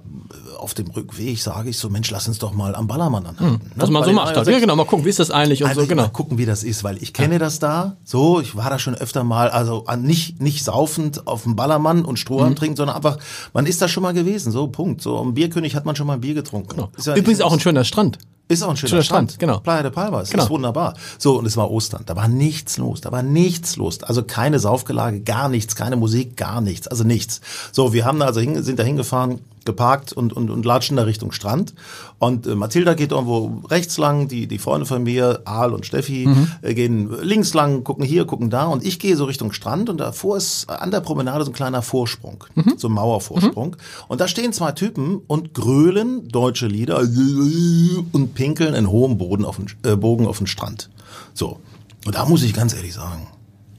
[0.58, 3.54] auf dem Rückweg sage ich so, Mensch, lass uns doch mal am Ballermann anhalten.
[3.64, 3.70] ne?
[3.74, 4.26] Was man Bei so macht.
[4.26, 4.36] Halt.
[4.36, 4.54] 63.
[4.54, 6.02] Ja, genau, mal gucken, wie ist das eigentlich und Einfach so, genau.
[6.02, 7.96] mal gucken, wie das ist, weil ich kenne das da.
[8.04, 12.18] So, ich war da schon öfter mal, also nicht nicht saufend auf dem Ballermann und
[12.20, 12.56] Strohhalm Mhm.
[12.56, 13.18] trinken, sondern einfach,
[13.52, 14.52] man ist da schon mal gewesen.
[14.52, 15.02] So Punkt.
[15.02, 16.84] So am Bierkönig hat man schon mal ein Bier getrunken.
[16.96, 18.18] Ist ja- Übrigens auch ein schöner Strand.
[18.48, 19.60] Ist auch ein schöner, schöner Strand, Strand, genau.
[19.60, 20.44] Playa de Palma, es Genau.
[20.44, 20.94] ist wunderbar.
[21.18, 24.02] So, und es war Ostern, da war nichts los, da war nichts los.
[24.02, 27.40] Also keine Saufgelage, gar nichts, keine Musik, gar nichts, also nichts.
[27.72, 31.04] So, wir haben da also hin, sind da hingefahren, geparkt und, und, und latschen da
[31.04, 31.74] Richtung Strand.
[32.18, 36.26] Und äh, Mathilda geht irgendwo rechts lang, die, die Freunde von mir, Aal und Steffi,
[36.26, 36.48] Mhm.
[36.62, 38.64] äh, gehen links lang, gucken hier, gucken da.
[38.66, 41.82] Und ich gehe so Richtung Strand und davor ist an der Promenade so ein kleiner
[41.82, 42.74] Vorsprung, Mhm.
[42.76, 43.76] so ein Mauervorsprung.
[44.08, 49.56] Und da stehen zwei Typen und grölen deutsche Lieder und pinkeln in hohem Boden auf
[49.56, 50.90] den, äh, Bogen auf den Strand.
[51.34, 51.58] So.
[52.04, 53.28] Und da muss ich ganz ehrlich sagen,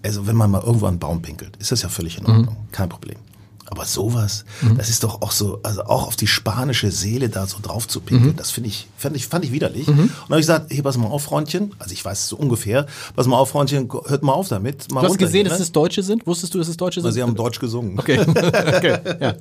[0.03, 2.57] also wenn man mal irgendwo an einen Baum pinkelt, ist das ja völlig in Ordnung.
[2.71, 3.17] Kein Problem.
[3.65, 4.45] Aber sowas,
[4.77, 8.01] das ist doch auch so, also auch auf die spanische Seele da so drauf zu
[8.01, 9.87] pinkeln, das finde ich, fand ich, fand ich widerlich.
[9.87, 12.35] Und dann habe ich gesagt, hey, pass mal auf, Freundchen, also ich weiß es so
[12.35, 14.91] ungefähr, pass mal auf, Freundchen, hört mal auf damit.
[14.91, 15.63] Mal Du hast gesehen, dass ne?
[15.63, 16.27] es Deutsche sind?
[16.27, 17.11] Wusstest du, dass es Deutsche sind?
[17.11, 17.97] Sie haben Deutsch gesungen.
[17.97, 18.19] okay.
[18.27, 18.97] okay.
[19.19, 19.33] Ja.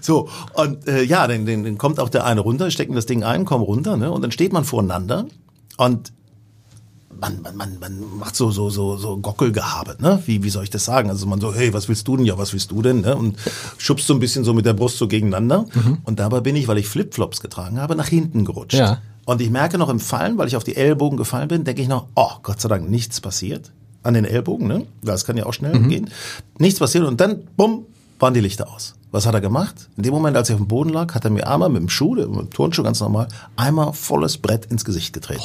[0.00, 3.22] So, und äh, ja, dann, dann, dann kommt auch der eine runter, stecken das Ding
[3.22, 4.10] ein, kommen runter, ne?
[4.10, 5.26] Und dann steht man voreinander
[5.76, 6.12] und
[7.20, 10.22] man, man, man, man macht so, so, so, so Gockelgehabe, ne?
[10.26, 11.10] Wie, wie soll ich das sagen?
[11.10, 12.26] Also man so, hey, was willst du denn?
[12.26, 13.00] Ja, was willst du denn?
[13.02, 13.16] Ne?
[13.16, 13.36] Und
[13.78, 15.66] schubst so ein bisschen so mit der Brust so gegeneinander.
[16.04, 18.78] Und dabei bin ich, weil ich Flipflops getragen habe, nach hinten gerutscht.
[18.78, 18.98] Ja.
[19.26, 21.88] Und ich merke noch im Fallen, weil ich auf die Ellbogen gefallen bin, denke ich
[21.88, 23.70] noch, oh, Gott sei Dank, nichts passiert.
[24.02, 24.86] An den Ellbogen, ne?
[25.02, 26.10] Das kann ja auch schnell gehen.
[26.58, 27.84] Nichts passiert und dann, bumm,
[28.18, 28.94] waren die Lichter aus.
[29.12, 29.88] Was hat er gemacht?
[29.96, 31.88] In dem Moment, als ich auf dem Boden lag, hat er mir einmal mit dem
[31.88, 35.42] Schuh, mit dem Turnschuh ganz normal, einmal volles Brett ins Gesicht getreten.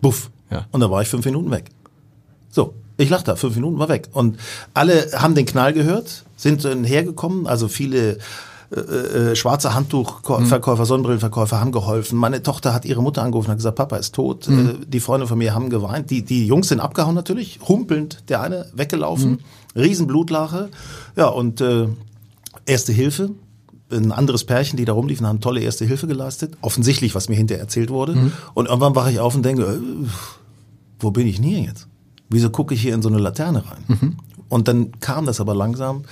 [0.00, 0.30] Buff.
[0.52, 0.66] Ja.
[0.70, 1.70] Und da war ich fünf Minuten weg.
[2.50, 4.08] So, ich lag da, fünf Minuten war weg.
[4.12, 4.38] Und
[4.74, 8.18] alle haben den Knall gehört, sind dann hergekommen, also viele
[8.74, 12.18] äh, äh, schwarze Handtuchverkäufer, Sonnenbrillenverkäufer haben geholfen.
[12.18, 14.48] Meine Tochter hat ihre Mutter angerufen und hat gesagt, Papa ist tot.
[14.48, 16.10] Äh, die Freunde von mir haben geweint.
[16.10, 19.40] Die, die Jungs sind abgehauen natürlich, humpelnd, der eine weggelaufen,
[19.76, 20.70] Riesenblutlache.
[21.16, 21.88] Ja, und äh,
[22.64, 23.30] Erste Hilfe,
[23.90, 26.56] ein anderes Pärchen, die da rumliefen, haben tolle Erste Hilfe geleistet.
[26.60, 28.30] Offensichtlich, was mir hinterher erzählt wurde.
[28.54, 30.06] Und irgendwann wache ich auf und denke, äh,
[31.02, 31.86] wo bin ich denn hier jetzt?
[32.28, 34.16] Wieso gucke ich hier in so eine Laterne rein?
[34.48, 36.02] Und dann kam das aber langsam.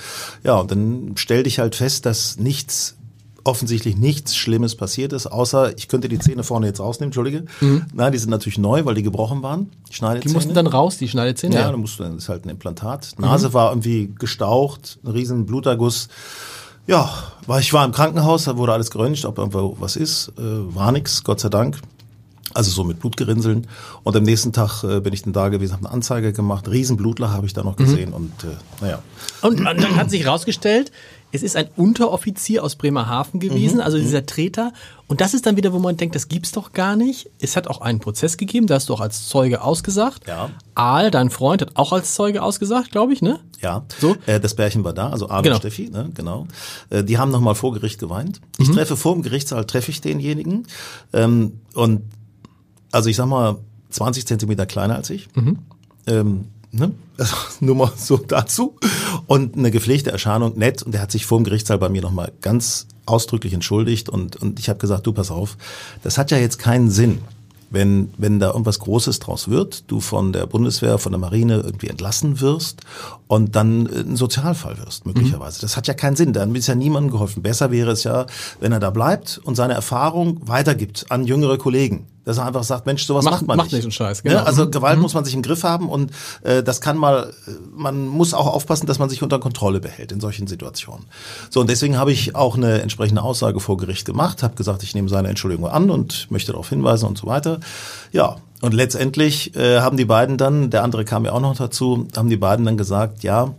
[0.44, 2.96] Ja, und dann stellte ich halt fest, dass nichts
[3.42, 7.46] offensichtlich nichts Schlimmes passiert ist, außer ich könnte die Zähne vorne jetzt rausnehmen, entschuldige.
[7.94, 10.34] Nein, die sind natürlich neu, weil die gebrochen waren, die Die Schneidezähne.
[10.34, 11.54] mussten dann raus, die Schneidezähne.
[11.54, 13.14] ja, dann musst du, das ist halt ein Implantat.
[13.18, 16.08] Nase war irgendwie gestaucht, ein riesen Bluterguss.
[16.86, 17.08] Ja,
[17.58, 20.32] ich war im Krankenhaus, da wurde alles geröntgt, ob irgendwo was ist.
[20.38, 20.42] Äh,
[20.74, 21.78] war nix, Gott sei Dank.
[22.54, 23.66] Also so mit Blutgerinnseln.
[24.02, 26.68] Und am nächsten Tag äh, bin ich dann da gewesen, habe eine Anzeige gemacht.
[26.68, 28.12] Riesen Blutlache habe ich da noch gesehen.
[28.12, 28.48] Und äh,
[28.80, 29.02] naja.
[29.42, 30.90] Und, dann hat sich herausgestellt,
[31.32, 33.82] es ist ein Unteroffizier aus Bremerhaven gewesen, Mhm.
[33.82, 34.72] also dieser Treter.
[35.06, 37.30] Und das ist dann wieder, wo man denkt, das gibt's doch gar nicht.
[37.40, 40.26] Es hat auch einen Prozess gegeben, da hast du auch als Zeuge ausgesagt.
[40.26, 40.50] Ja.
[40.74, 43.38] Aal, dein Freund, hat auch als Zeuge ausgesagt, glaube ich, ne?
[43.60, 44.16] Ja, So?
[44.26, 45.54] äh, das Bärchen war da, also Arne Genau.
[45.56, 46.48] und Steffi, ne, genau.
[46.88, 48.40] Äh, die haben nochmal vor Gericht geweint.
[48.58, 48.74] Ich Mhm.
[48.74, 50.66] treffe vor dem Gerichtssaal, treffe ich denjenigen.
[51.12, 52.02] Ähm, und
[52.92, 53.56] also ich sag mal,
[53.90, 55.28] 20 Zentimeter kleiner als ich.
[55.34, 55.58] Mhm.
[56.06, 56.92] Ähm, ne?
[57.18, 58.76] Also, nur mal so dazu.
[59.26, 60.82] Und eine gepflegte Erscheinung, nett.
[60.82, 64.08] Und der hat sich vor dem Gerichtssaal bei mir nochmal ganz ausdrücklich entschuldigt.
[64.08, 65.56] Und, und ich habe gesagt, du pass auf,
[66.02, 67.20] das hat ja jetzt keinen Sinn
[67.70, 71.86] wenn, wenn da irgendwas Großes draus wird, du von der Bundeswehr, von der Marine irgendwie
[71.86, 72.82] entlassen wirst
[73.28, 75.60] und dann äh, ein Sozialfall wirst, möglicherweise.
[75.60, 76.32] Das hat ja keinen Sinn.
[76.32, 77.42] Dann ist ja niemandem geholfen.
[77.42, 78.26] Besser wäre es ja,
[78.58, 82.06] wenn er da bleibt und seine Erfahrung weitergibt an jüngere Kollegen.
[82.24, 83.84] Dass er einfach sagt, Mensch, sowas Macht- macht man macht nicht.
[83.84, 84.30] nicht so einen Scheiß, Ne?
[84.32, 84.42] genau.
[84.42, 86.10] Also Gewalt muss man sich im Griff haben und
[86.42, 90.12] äh, das kann mal, äh, man muss auch aufpassen, dass man sich unter Kontrolle behält
[90.12, 91.06] in solchen Situationen.
[91.48, 94.94] So, und deswegen habe ich auch eine entsprechende Aussage vor Gericht gemacht, habe gesagt, ich
[94.94, 97.58] nehme seine Entschuldigung an und möchte darauf hinweisen und so weiter.
[98.12, 102.06] Ja, und letztendlich äh, haben die beiden dann, der andere kam ja auch noch dazu,
[102.16, 103.54] haben die beiden dann gesagt, ja,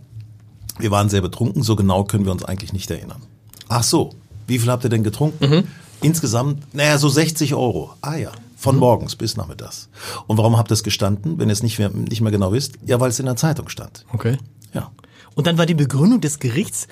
[0.78, 3.20] wir waren sehr betrunken, so genau können wir uns eigentlich nicht erinnern.
[3.68, 4.10] Ach so,
[4.46, 5.66] wie viel habt ihr denn getrunken?
[6.00, 7.90] Insgesamt, naja, so 60 Euro.
[8.00, 8.30] Ah ja,
[8.62, 9.88] von morgens bis nachmittags.
[10.28, 12.74] Und warum habt ihr es gestanden, wenn ihr es nicht mehr, nicht mehr genau wisst?
[12.86, 14.06] Ja, weil es in der Zeitung stand.
[14.12, 14.38] Okay.
[14.72, 14.92] Ja.
[15.34, 16.86] Und dann war die Begründung des Gerichts,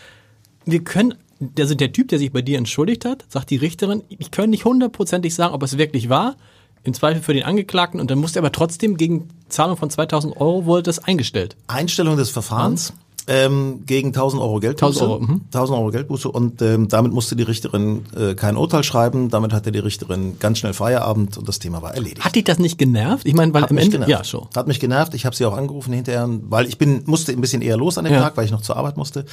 [0.64, 1.14] wir können,
[1.58, 4.64] also der Typ, der sich bei dir entschuldigt hat, sagt die Richterin, ich kann nicht
[4.64, 6.36] hundertprozentig sagen, ob es wirklich war,
[6.82, 10.36] im Zweifel für den Angeklagten, und dann musste er aber trotzdem gegen Zahlung von 2000
[10.38, 11.56] Euro wurde das eingestellt.
[11.66, 12.94] Einstellung des Verfahrens
[13.26, 15.00] ähm, gegen 1000 Euro Geldbuße.
[15.04, 15.40] 1000 Euro, mhm.
[15.46, 19.28] 1000 Euro Geldbuße und ähm, damit musste die Richterin äh, kein Urteil schreiben.
[19.30, 22.24] Damit hatte die Richterin ganz schnell Feierabend und das Thema war erledigt.
[22.24, 23.26] Hat dich das nicht genervt?
[23.26, 24.10] Ich meine, weil Hat am Ende, genervt.
[24.10, 24.46] ja, schon.
[24.56, 25.14] Hat mich genervt.
[25.14, 28.04] Ich habe sie auch angerufen hinterher, weil ich bin musste ein bisschen eher los an
[28.04, 28.20] dem Ja.
[28.22, 29.24] Tag, weil ich noch zur Arbeit musste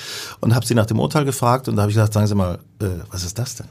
[0.41, 2.59] und habe sie nach dem Urteil gefragt und da habe ich gesagt, sagen Sie mal,
[2.81, 3.67] äh, was ist das denn?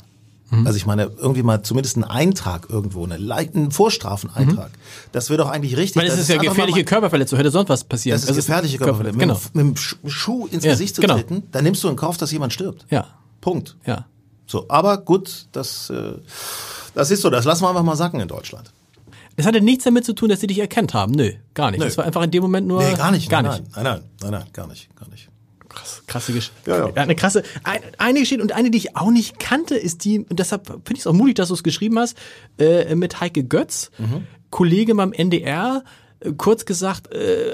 [0.50, 0.66] Mhm.
[0.66, 4.70] Also ich meine, irgendwie mal zumindest einen Eintrag irgendwo, eine, einen Vorstrafeneintrag.
[5.12, 5.96] Das wäre doch eigentlich richtig.
[5.96, 6.00] Mhm.
[6.00, 8.14] Weil es Das ist ja einfach mal- gefährliche Körperverletzung, hätte sonst was passieren.
[8.20, 9.18] Das ist Es gefährliche Körperverletzung.
[9.20, 9.40] Genau.
[9.54, 11.14] Mit, dem- Schuh ins Ja, Gesicht zu genau.
[11.14, 12.86] treten, dann nimmst du in Kauf, dass jemand stirbt.
[12.90, 13.06] Ja,
[13.40, 13.76] Punkt.
[13.86, 14.06] ja.
[14.48, 16.12] So, aber gut, das, äh,
[16.94, 17.30] das ist so.
[17.30, 18.72] Das lassen wir einfach mal sacken in Deutschland.
[19.36, 21.12] Das hatte nichts damit zu tun, dass sie dich erkannt haben.
[21.12, 21.80] Nö, gar nicht.
[21.80, 21.84] Nö.
[21.86, 22.80] Das war einfach in dem Moment nur.
[22.82, 23.28] Nee, gar nicht.
[23.28, 23.74] Gar nein, nicht.
[23.74, 25.28] Nein, nein, nein, nein, gar nicht, gar nicht.
[25.76, 26.70] Krass, krasse Geschichte.
[26.70, 26.94] Ja, ja.
[26.94, 30.38] Eine krasse, ein, eine Geschichte und eine, die ich auch nicht kannte, ist die, und
[30.38, 32.16] deshalb finde ich es auch mutig, dass du es geschrieben hast,
[32.58, 33.90] äh, mit Heike Götz,
[34.50, 35.84] Kollege beim NDR,
[36.20, 37.52] äh, kurz gesagt, äh,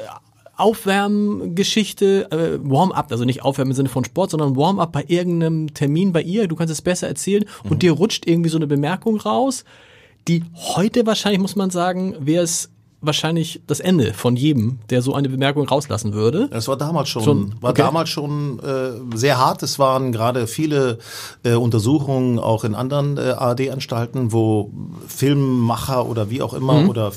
[0.56, 6.12] Aufwärmgeschichte, äh, Warm-up, also nicht Aufwärmen im Sinne von Sport, sondern Warm-up bei irgendeinem Termin
[6.12, 9.64] bei ihr, du kannst es besser erzählen und dir rutscht irgendwie so eine Bemerkung raus,
[10.28, 12.70] die heute wahrscheinlich, muss man sagen, wäre es
[13.02, 16.48] wahrscheinlich das Ende von jedem, der so eine Bemerkung rauslassen würde.
[16.50, 17.82] Das war damals schon, Schon, war okay.
[17.82, 19.62] damals schon äh, sehr hart.
[19.62, 20.98] Es waren gerade viele
[21.44, 24.70] äh, Untersuchungen auch in anderen äh, ARD-Anstalten, wo
[25.08, 27.10] Filmmacher oder wie auch immer oder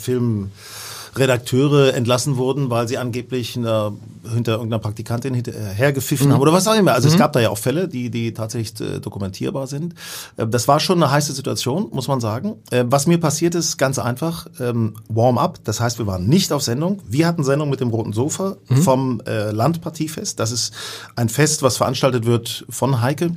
[1.16, 3.94] Filmredakteure entlassen wurden, weil sie angeblich einer,
[4.34, 6.94] hinter irgendeiner Praktikantin hinterhergepfiffen haben oder was auch immer.
[6.94, 9.96] Also es gab da ja auch Fälle, die, die tatsächlich äh, dokumentierbar sind.
[10.38, 12.56] Äh, das war schon eine heiße Situation, muss man sagen.
[12.70, 15.60] Äh, was mir passiert ist, ganz einfach, ähm, Warm-up.
[15.64, 17.02] Das heißt, wir waren nicht auf Sendung.
[17.08, 20.40] Wir hatten Sendung mit dem Roten Sofa vom äh, Landpartiefest.
[20.40, 20.74] Das ist
[21.16, 23.32] ein Fest, was veranstaltet wird von Heike.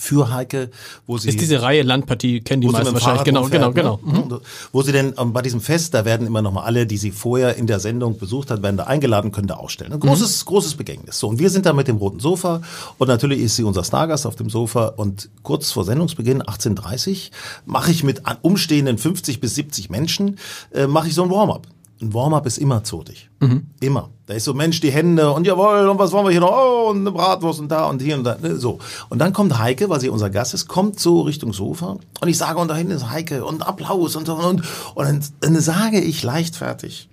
[0.00, 0.70] Für Heike,
[1.08, 3.24] wo sie Ist diese Reihe Landpartie, kennen die meisten wahrscheinlich.
[3.24, 4.36] Genau, genau, rumfährt, genau.
[4.36, 4.40] ne?
[4.70, 7.10] Wo sie denn ähm, bei diesem Fest, da werden immer noch mal alle, die sie
[7.10, 9.92] vorher in der Sendung besucht hat, werden da eingeladen, können da ausstellen.
[9.92, 11.18] Ein großes, großes Begängnis.
[11.18, 12.62] So, und wir sind da mit dem roten Sofa
[12.98, 17.30] und natürlich ist sie unser Stargast auf dem Sofa und kurz vor Sendungsbeginn, 18.30
[17.66, 20.38] mache ich mit umstehenden 50 bis 70 Menschen,
[20.72, 21.66] äh, mache ich so ein Warm-up.
[22.00, 23.28] Ein Warm-up ist immer zotig.
[23.80, 24.10] Immer.
[24.26, 26.52] Da ist so, Mensch, die Hände und jawohl, und was wollen wir hier noch?
[26.52, 28.36] Oh, und eine Bratwurst und da und hier und da.
[28.40, 28.78] ne, So.
[29.08, 32.38] Und dann kommt Heike, weil sie unser Gast ist, kommt so Richtung Sofa und ich
[32.38, 34.62] sage, und da hinten ist Heike und Applaus und so und,
[34.94, 37.08] und dann, dann sage ich leichtfertig.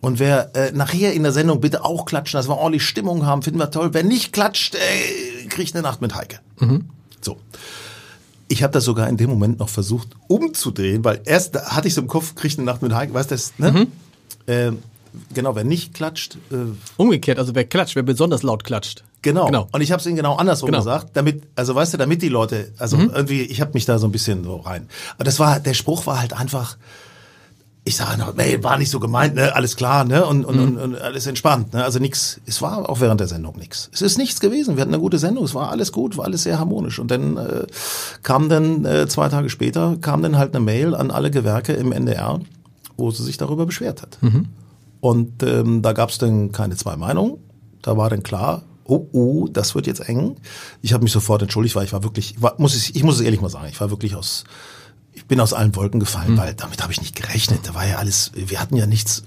[0.00, 3.42] Und wer äh, nachher in der Sendung bitte auch klatschen, dass wir ordentlich Stimmung haben,
[3.42, 3.90] finden wir toll.
[3.92, 6.40] Wer nicht klatscht, äh, kriegt eine Nacht mit Heike.
[7.20, 7.36] So.
[8.48, 11.94] Ich habe das sogar in dem Moment noch versucht umzudrehen, weil erst da hatte ich
[11.94, 13.86] so im Kopf, kriegt eine Nacht mit Heike, weißt du das, ne?
[14.46, 14.78] Ähm,
[15.34, 16.56] genau, wer nicht klatscht, äh,
[16.96, 19.04] Umgekehrt, also wer klatscht, wer besonders laut klatscht.
[19.22, 19.46] Genau.
[19.46, 19.68] Genau.
[19.72, 20.78] Und ich habe es ihnen genau andersrum Genau.
[20.78, 24.06] gesagt, damit, also weißt du, damit die Leute, also irgendwie, ich habe mich da so
[24.08, 24.88] ein bisschen so rein.
[25.16, 26.78] Aber das war, der Spruch war halt einfach,
[27.84, 30.78] ich sage noch, nee, war nicht so gemeint, ne, alles klar, ne, und, und, und,
[30.78, 33.90] und alles entspannt, ne, also nix, es war auch während der Sendung nix.
[33.92, 36.42] Es ist nichts gewesen, wir hatten eine gute Sendung, es war alles gut, war alles
[36.44, 36.98] sehr harmonisch.
[36.98, 37.66] Und dann äh,
[38.22, 41.92] kam dann, äh, zwei Tage später, kam dann halt eine Mail an alle Gewerke im
[41.92, 42.40] NDR,
[43.00, 44.18] wo sie sich darüber beschwert hat.
[45.00, 47.38] Und ähm, da gab es dann keine zwei Meinungen.
[47.82, 50.36] Da war dann klar, oh, oh, das wird jetzt eng.
[50.82, 53.20] Ich habe mich sofort entschuldigt, weil ich war wirklich, war, muss ich, ich muss es
[53.22, 54.44] ehrlich mal sagen, ich war wirklich aus,
[55.12, 57.60] ich bin aus allen Wolken gefallen, weil damit habe ich nicht gerechnet.
[57.64, 59.24] Da war ja alles, wir hatten ja nichts,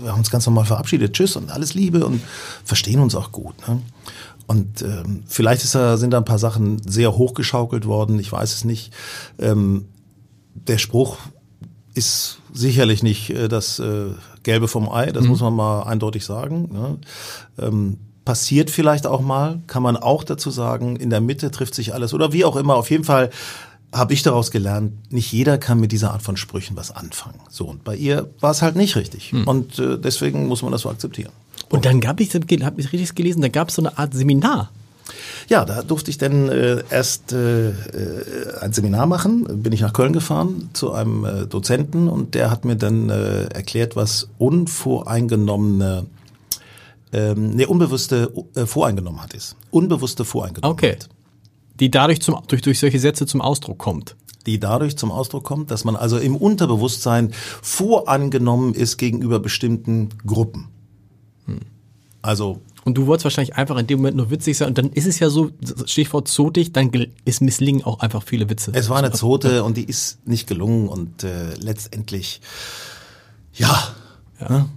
[0.00, 2.20] wir haben uns ganz normal verabschiedet, tschüss und alles Liebe und
[2.64, 3.54] verstehen uns auch gut.
[3.68, 3.82] Ne?
[4.46, 8.54] Und ähm, vielleicht ist da, sind da ein paar Sachen sehr hochgeschaukelt worden, ich weiß
[8.54, 8.92] es nicht.
[9.38, 9.86] Ähm,
[10.54, 11.18] der Spruch
[11.94, 14.10] ist sicherlich nicht äh, das äh,
[14.42, 16.68] Gelbe vom Ei, das muss man mal eindeutig sagen.
[16.72, 16.98] Ne?
[17.58, 21.94] Ähm, passiert vielleicht auch mal, kann man auch dazu sagen, in der Mitte trifft sich
[21.94, 22.76] alles oder wie auch immer.
[22.76, 23.30] Auf jeden Fall
[23.92, 27.40] habe ich daraus gelernt, nicht jeder kann mit dieser Art von Sprüchen was anfangen.
[27.50, 29.32] So, und bei ihr war es halt nicht richtig.
[29.46, 31.32] Und äh, deswegen muss man das so akzeptieren.
[31.68, 34.70] Und dann gab ich, habe ich richtig gelesen, da gab es so eine Art Seminar.
[35.48, 37.72] Ja, da durfte ich dann äh, erst äh, äh,
[38.60, 39.62] ein Seminar machen.
[39.62, 43.44] Bin ich nach Köln gefahren zu einem äh, Dozenten und der hat mir dann äh,
[43.44, 46.06] erklärt, was unvoreingenommene,
[47.12, 49.56] ähm, nee, unbewusste äh, Voreingenommenheit ist.
[49.70, 51.04] Unbewusste Voreingenommenheit.
[51.04, 51.08] Okay.
[51.80, 54.16] Die dadurch zum, durch, durch solche Sätze zum Ausdruck kommt.
[54.46, 57.32] Die dadurch zum Ausdruck kommt, dass man also im Unterbewusstsein
[57.62, 60.68] vorangenommen ist gegenüber bestimmten Gruppen.
[62.22, 64.68] Also Und du wolltest wahrscheinlich einfach in dem Moment nur witzig sein.
[64.68, 65.50] Und dann ist es ja so,
[65.86, 66.90] Stichwort zotig, dann
[67.24, 68.72] ist misslingen auch einfach viele Witze.
[68.74, 72.40] Es war eine Zote und die ist nicht gelungen und äh, letztendlich,
[73.54, 73.94] ja.
[74.40, 74.68] ne?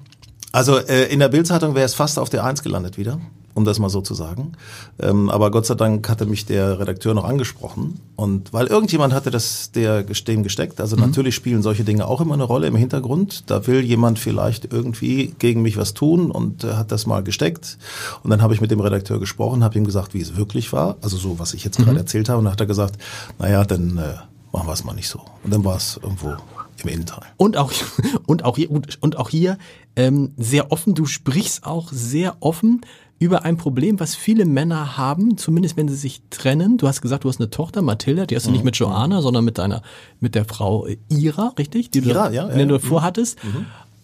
[0.51, 3.19] Also äh, in der Bildzeitung wäre es fast auf der Eins gelandet wieder,
[3.55, 4.51] um das mal so zu sagen.
[4.99, 9.31] Ähm, aber Gott sei Dank hatte mich der Redakteur noch angesprochen und weil irgendjemand hatte
[9.31, 10.79] das der dem gesteckt.
[10.79, 13.49] Also natürlich spielen solche Dinge auch immer eine Rolle im Hintergrund.
[13.49, 17.77] Da will jemand vielleicht irgendwie gegen mich was tun und äh, hat das mal gesteckt.
[18.23, 20.97] Und dann habe ich mit dem Redakteur gesprochen, habe ihm gesagt, wie es wirklich war.
[21.01, 22.39] Also so, was ich jetzt gerade erzählt habe.
[22.39, 22.97] Und dann hat er gesagt,
[23.39, 24.15] naja, dann äh,
[24.51, 25.21] machen wir es mal nicht so.
[25.43, 26.35] Und dann war es irgendwo
[26.83, 27.23] im Innenteil.
[27.37, 27.71] Und auch,
[28.25, 29.57] und auch hier, und, und auch hier
[29.95, 30.93] ähm, sehr offen.
[30.93, 32.81] Du sprichst auch sehr offen
[33.17, 36.77] über ein Problem, was viele Männer haben, zumindest wenn sie sich trennen.
[36.77, 39.45] Du hast gesagt, du hast eine Tochter, Mathilda, die hast du nicht mit Joanna, sondern
[39.45, 39.83] mit deiner,
[40.19, 41.91] mit der Frau äh, Ira, richtig?
[41.91, 42.65] Die du, Ira, ja, die ja.
[42.65, 43.37] du vorhattest.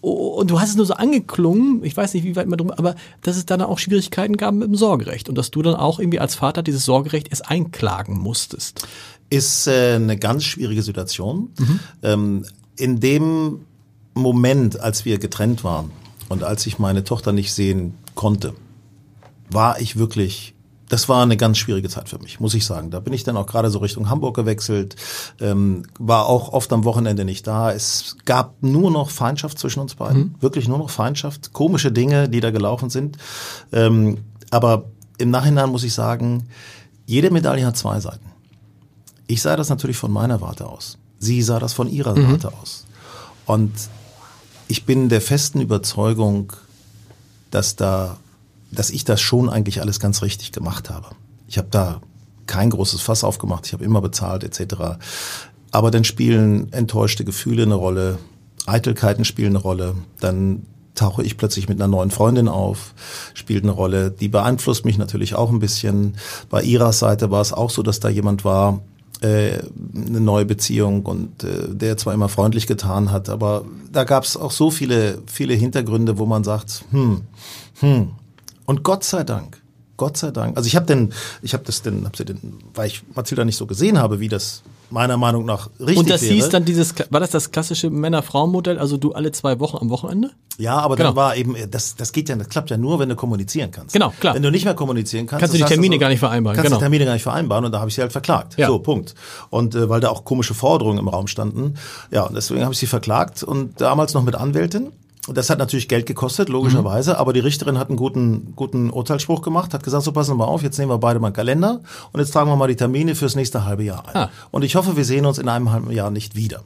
[0.00, 2.70] Oh, Und du hast es nur so angeklungen, ich weiß nicht, wie weit man drum,
[2.70, 6.00] aber dass es dann auch Schwierigkeiten gab mit dem Sorgerecht und dass du dann auch
[6.00, 8.86] irgendwie als Vater dieses Sorgerecht erst einklagen musstest.
[9.28, 11.50] ist äh, eine ganz schwierige Situation.
[12.02, 12.44] Ähm,
[12.76, 13.60] in dem
[14.14, 15.90] Moment, als wir getrennt waren
[16.28, 18.54] und als ich meine Tochter nicht sehen konnte,
[19.52, 20.54] war ich wirklich,
[20.88, 22.90] das war eine ganz schwierige Zeit für mich, muss ich sagen.
[22.90, 24.96] Da bin ich dann auch gerade so Richtung Hamburg gewechselt,
[25.40, 27.72] ähm, war auch oft am Wochenende nicht da.
[27.72, 32.40] Es gab nur noch Feindschaft zwischen uns beiden, wirklich nur noch Feindschaft, komische Dinge, die
[32.40, 33.16] da gelaufen sind.
[33.72, 34.18] Ähm,
[34.50, 34.84] aber
[35.18, 36.48] im Nachhinein muss ich sagen,
[37.06, 38.32] jede Medaille hat zwei Seiten.
[39.26, 40.98] Ich sah das natürlich von meiner Warte aus.
[41.18, 42.84] Sie sah das von ihrer Warte aus.
[43.46, 43.72] Und
[44.68, 46.52] ich bin der festen Überzeugung,
[47.50, 48.16] dass da,
[48.72, 51.08] dass ich das schon eigentlich alles ganz richtig gemacht habe.
[51.46, 52.00] Ich habe da
[52.46, 54.98] kein großes Fass aufgemacht, ich habe immer bezahlt etc.
[55.70, 58.18] Aber dann spielen enttäuschte Gefühle eine Rolle,
[58.66, 62.94] Eitelkeiten spielen eine Rolle, dann tauche ich plötzlich mit einer neuen Freundin auf,
[63.34, 64.10] spielt eine Rolle.
[64.10, 66.16] Die beeinflusst mich natürlich auch ein bisschen.
[66.50, 68.80] Bei ihrer Seite war es auch so, dass da jemand war,
[69.22, 69.60] äh,
[69.94, 74.36] eine neue Beziehung und äh, der zwar immer freundlich getan hat, aber da gab es
[74.36, 77.22] auch so viele, viele Hintergründe, wo man sagt, hm,
[77.80, 78.10] hm.
[78.72, 79.60] Und Gott sei Dank,
[79.98, 80.56] Gott sei Dank.
[80.56, 81.12] Also ich habe denn,
[81.42, 82.38] ich habe das denn, hab sie denn,
[82.74, 86.22] weil ich Mathilda nicht so gesehen habe, wie das meiner Meinung nach richtig Und das
[86.22, 86.32] wäre.
[86.34, 90.30] hieß dann dieses, war das das klassische Männer-Frauen-Modell, also du alle zwei Wochen am Wochenende?
[90.56, 91.16] Ja, aber dann Genau.
[91.16, 93.92] war eben, das, das geht ja, das klappt ja nur, wenn du kommunizieren kannst.
[93.92, 94.34] Genau, klar.
[94.34, 96.56] Wenn du nicht mehr kommunizieren kannst, Kannst du die das heißt Termine gar nicht vereinbaren,
[96.56, 96.78] Kannst genau.
[96.78, 98.56] die Termine gar nicht vereinbaren und da habe ich sie halt verklagt.
[98.58, 98.68] Ja.
[98.68, 99.14] So, Punkt.
[99.50, 101.74] Und äh, weil da auch komische Forderungen im Raum standen.
[102.10, 104.92] Ja, und deswegen habe ich sie verklagt und damals noch mit Anwältin.
[105.28, 109.72] Das hat natürlich Geld gekostet, logischerweise, aber die Richterin hat einen guten, guten Urteilsspruch gemacht,
[109.72, 112.18] hat gesagt, so passen wir mal auf, jetzt nehmen wir beide mal einen Kalender und
[112.18, 114.16] jetzt tragen wir mal die Termine fürs nächste halbe Jahr ein.
[114.16, 114.30] Ah.
[114.50, 116.62] Und ich hoffe, wir sehen uns in einem halben Jahr nicht wieder.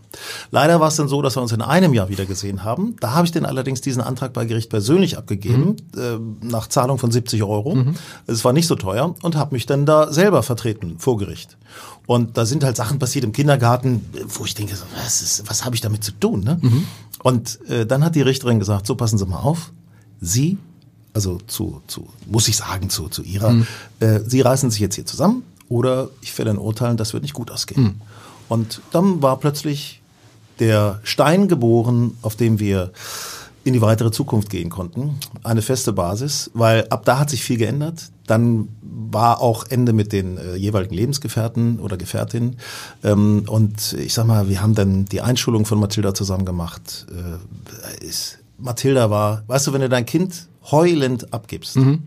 [0.52, 2.96] Leider war es dann so, dass wir uns in einem Jahr wieder gesehen haben.
[3.00, 7.10] Da habe ich dann allerdings diesen Antrag bei Gericht persönlich abgegeben, äh, nach Zahlung von
[7.10, 7.76] 70 Euro.
[8.26, 11.58] Es war nicht so teuer und habe mich dann da selber vertreten vor Gericht.
[12.06, 15.74] Und da sind halt Sachen passiert im Kindergarten, wo ich denke, was, ist, was habe
[15.74, 16.44] ich damit zu tun?
[16.44, 16.58] Ne?
[17.26, 19.72] Und äh, dann hat die Richterin gesagt, so passen Sie mal auf,
[20.20, 20.58] Sie
[21.16, 23.66] also zu, zu muss ich sagen, zu, zu ihrer, mhm.
[24.00, 27.32] äh, sie reißen sich jetzt hier zusammen oder ich werde dann urteilen, das wird nicht
[27.32, 27.82] gut ausgehen.
[27.82, 27.94] Mhm.
[28.48, 30.02] Und dann war plötzlich
[30.58, 32.92] der Stein geboren, auf dem wir
[33.64, 35.18] in die weitere Zukunft gehen konnten.
[35.42, 38.10] Eine feste Basis, weil ab da hat sich viel geändert.
[38.26, 42.56] Dann war auch Ende mit den äh, jeweiligen Lebensgefährten oder Gefährtinnen.
[43.04, 47.06] Ähm, und ich sag mal, wir haben dann die Einschulung von Mathilda zusammen gemacht.
[47.10, 52.02] Äh, ist, Mathilda war, weißt du, wenn du dein Kind heulend abgibst, mhm.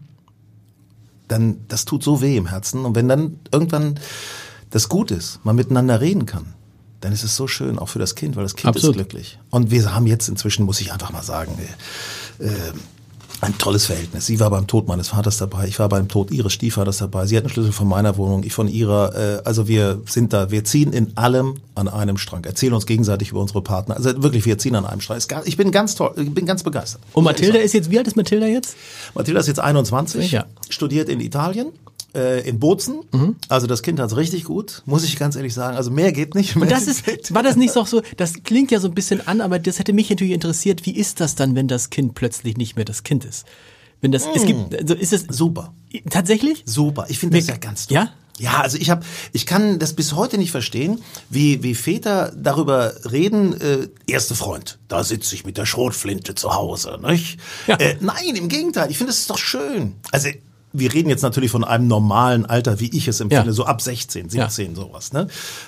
[1.28, 2.86] dann das tut so weh im Herzen.
[2.86, 4.00] Und wenn dann irgendwann
[4.70, 6.54] das gut ist, man miteinander reden kann,
[7.02, 8.96] dann ist es so schön, auch für das Kind, weil das Kind Absolut.
[8.96, 9.40] ist glücklich.
[9.50, 11.58] Und wir haben jetzt inzwischen, muss ich einfach mal sagen,
[12.40, 12.48] äh,
[13.42, 14.26] ein tolles Verhältnis.
[14.26, 17.26] Sie war beim Tod meines Vaters dabei, ich war beim Tod ihres Stiefvaters dabei.
[17.26, 19.16] Sie hat einen Schlüssel von meiner Wohnung, ich von ihrer.
[19.16, 23.32] Äh, also wir sind da, wir ziehen in allem an einem Strang, erzählen uns gegenseitig
[23.32, 23.96] über unsere Partner.
[23.96, 25.20] Also wirklich, wir ziehen an einem Strang.
[25.46, 27.02] Ich bin ganz toll, ich bin ganz begeistert.
[27.14, 28.76] Und Mathilda ist jetzt, wie alt ist Mathilda jetzt?
[29.16, 30.46] Mathilda ist jetzt 21, ja.
[30.70, 31.68] studiert in Italien
[32.14, 33.02] äh, in Bozen.
[33.12, 33.36] Mhm.
[33.48, 35.78] Also das Kind hat's richtig gut, muss ich ganz ehrlich sagen.
[35.78, 36.56] Also mehr geht nicht.
[36.56, 39.28] Mehr Und das ist, war das nicht so, so, das klingt ja so ein bisschen
[39.28, 42.58] an, aber das hätte mich natürlich interessiert, wie ist das dann, wenn das Kind plötzlich
[42.58, 43.46] nicht mehr das Kind ist?
[44.02, 44.30] Wenn das, mm.
[44.36, 45.74] es gibt, also ist es super.
[46.10, 46.64] Tatsächlich?
[46.66, 47.06] Super.
[47.10, 47.96] Ich finde das ja ganz toll.
[47.96, 48.14] Ja?
[48.40, 52.94] Ja, also ich habe, ich kann das bis heute nicht verstehen, wie wie Väter darüber
[53.12, 53.60] reden.
[53.60, 57.38] Äh, erste Freund, da sitze ich mit der Schrotflinte zu Hause, nicht?
[57.68, 57.76] Ja.
[57.76, 58.90] Äh, nein, im Gegenteil.
[58.90, 59.96] Ich finde, das ist doch schön.
[60.14, 60.30] Also
[60.72, 63.54] wir reden jetzt natürlich von einem normalen Alter, wie ich es empfinde, ja.
[63.54, 64.76] so ab 16, 17, ja.
[64.76, 65.14] sowas.
[65.14, 65.28] Ne?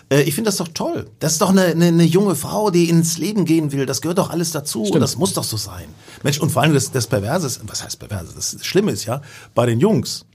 [0.09, 1.07] Äh, ich finde das doch toll.
[1.19, 3.85] Das ist doch eine, eine, eine, junge Frau, die ins Leben gehen will.
[3.85, 4.85] Das gehört doch alles dazu.
[4.85, 5.01] Stimmt.
[5.01, 5.85] Das muss doch so sein.
[6.23, 8.33] Mensch, und vor allem das, das Perverse was heißt Perverse?
[8.35, 9.21] Das Schlimme ist ja,
[9.55, 10.25] bei den Jungs,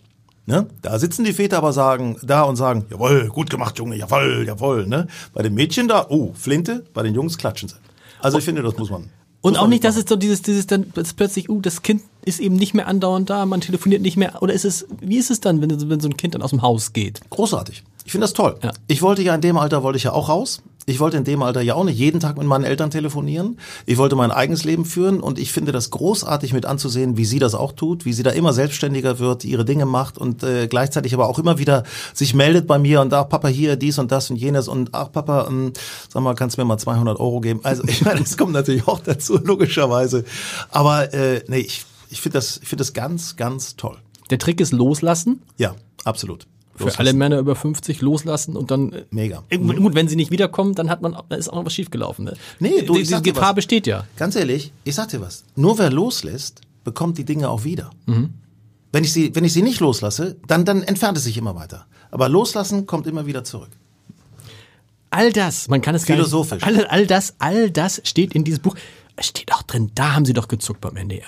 [0.48, 0.68] Ne?
[0.80, 4.86] Da sitzen die Väter aber sagen, da und sagen, jawohl, gut gemacht, Junge, jawohl, jawohl.
[4.86, 5.08] Ne?
[5.32, 7.74] Bei den Mädchen da, oh, Flinte, bei den Jungs klatschen sie.
[8.20, 9.10] Also ich finde, das muss man.
[9.40, 12.56] Und auch nicht, dass es so dieses, dieses dann plötzlich, uh, das Kind ist eben
[12.56, 14.42] nicht mehr andauernd da, man telefoniert nicht mehr.
[14.42, 16.62] Oder ist es, wie ist es dann, wenn, wenn so ein Kind dann aus dem
[16.62, 17.20] Haus geht?
[17.30, 17.84] Großartig.
[18.04, 18.58] Ich finde das toll.
[18.62, 18.72] Ja.
[18.88, 20.62] Ich wollte ja in dem Alter, wollte ich ja auch raus.
[20.88, 23.58] Ich wollte in dem Alter ja auch nicht jeden Tag mit meinen Eltern telefonieren.
[23.86, 27.40] Ich wollte mein eigenes Leben führen und ich finde das großartig mit anzusehen, wie sie
[27.40, 31.12] das auch tut, wie sie da immer selbstständiger wird, ihre Dinge macht und äh, gleichzeitig
[31.12, 31.82] aber auch immer wieder
[32.14, 35.10] sich meldet bei mir und ach Papa hier dies und das und jenes und ach
[35.10, 35.72] Papa, ähm,
[36.08, 37.60] sag mal, kannst du mir mal 200 Euro geben?
[37.64, 40.24] Also ich meine, das kommt natürlich auch dazu logischerweise.
[40.70, 43.96] Aber äh, nee, ich, ich finde das, ich finde das ganz, ganz toll.
[44.30, 45.42] Der Trick ist loslassen?
[45.56, 45.74] Ja,
[46.04, 46.46] absolut.
[46.76, 48.92] Für alle Männer über 50 loslassen und dann.
[48.92, 49.42] Äh, Mega.
[49.50, 52.26] Gut, wenn sie nicht wiederkommen, dann hat man, dann ist auch noch was schiefgelaufen.
[52.26, 52.34] Ne?
[52.58, 54.04] Nee, du, Diese Gefahr besteht ja.
[54.16, 55.44] Ganz ehrlich, ich sag dir was.
[55.54, 57.90] Nur wer loslässt, bekommt die Dinge auch wieder.
[58.06, 58.34] Mhm.
[58.92, 61.86] Wenn ich sie, wenn ich sie nicht loslasse, dann, dann entfernt es sich immer weiter.
[62.10, 63.70] Aber loslassen kommt immer wieder zurück.
[65.10, 66.62] All das, man kann es Philosophisch.
[66.62, 68.76] Gar nicht, all, all das, all das steht in diesem Buch.
[69.16, 71.24] Es steht auch drin, da haben sie doch gezuckt beim NDR.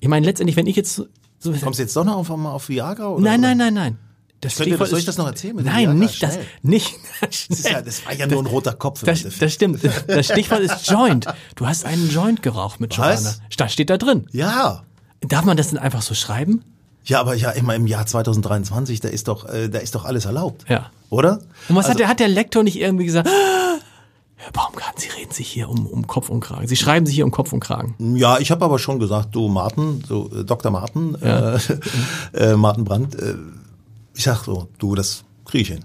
[0.00, 3.08] Ich meine, letztendlich, wenn ich jetzt so, Kommst du jetzt doch noch auf, auf Viagra?
[3.08, 3.22] Oder?
[3.22, 3.98] Nein, nein, nein, nein.
[4.42, 5.56] Das Könnte, soll ich das noch erzählen?
[5.62, 6.96] Nein, nicht das, nicht.
[7.20, 9.04] Das, das, ja, das, war ja nur ein roter Kopf.
[9.04, 9.78] Das, das stimmt.
[10.08, 11.26] Das Stichwort ist Joint.
[11.54, 13.34] Du hast einen Joint geraucht mit Joanna.
[13.56, 14.26] Das steht da drin.
[14.32, 14.82] Ja.
[15.20, 16.64] Darf man das denn einfach so schreiben?
[17.04, 20.24] Ja, aber ja immer im Jahr 2023, da ist doch, äh, da ist doch alles
[20.24, 20.64] erlaubt.
[20.68, 20.90] Ja.
[21.08, 21.38] Oder?
[21.68, 23.28] Und was also, hat der, hat der Lektor nicht irgendwie gesagt?
[24.36, 26.66] Herr Baumgarten, Sie reden sich hier um, um Kopf und Kragen.
[26.66, 27.94] Sie schreiben sich hier um Kopf und Kragen.
[28.16, 30.72] Ja, ich habe aber schon gesagt, du Martin, so äh, Dr.
[30.72, 31.54] Martin, ja.
[31.54, 31.58] äh,
[32.32, 33.34] äh, Martin Brandt, äh,
[34.14, 35.84] ich sag so, du, das kriege ich hin.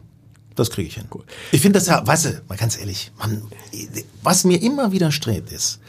[0.56, 1.06] Das kriege ich hin.
[1.14, 1.24] Cool.
[1.52, 3.44] Ich finde das ja, weißt du, mal ganz ehrlich, man,
[4.24, 5.80] was mir immer widerstrebt ist,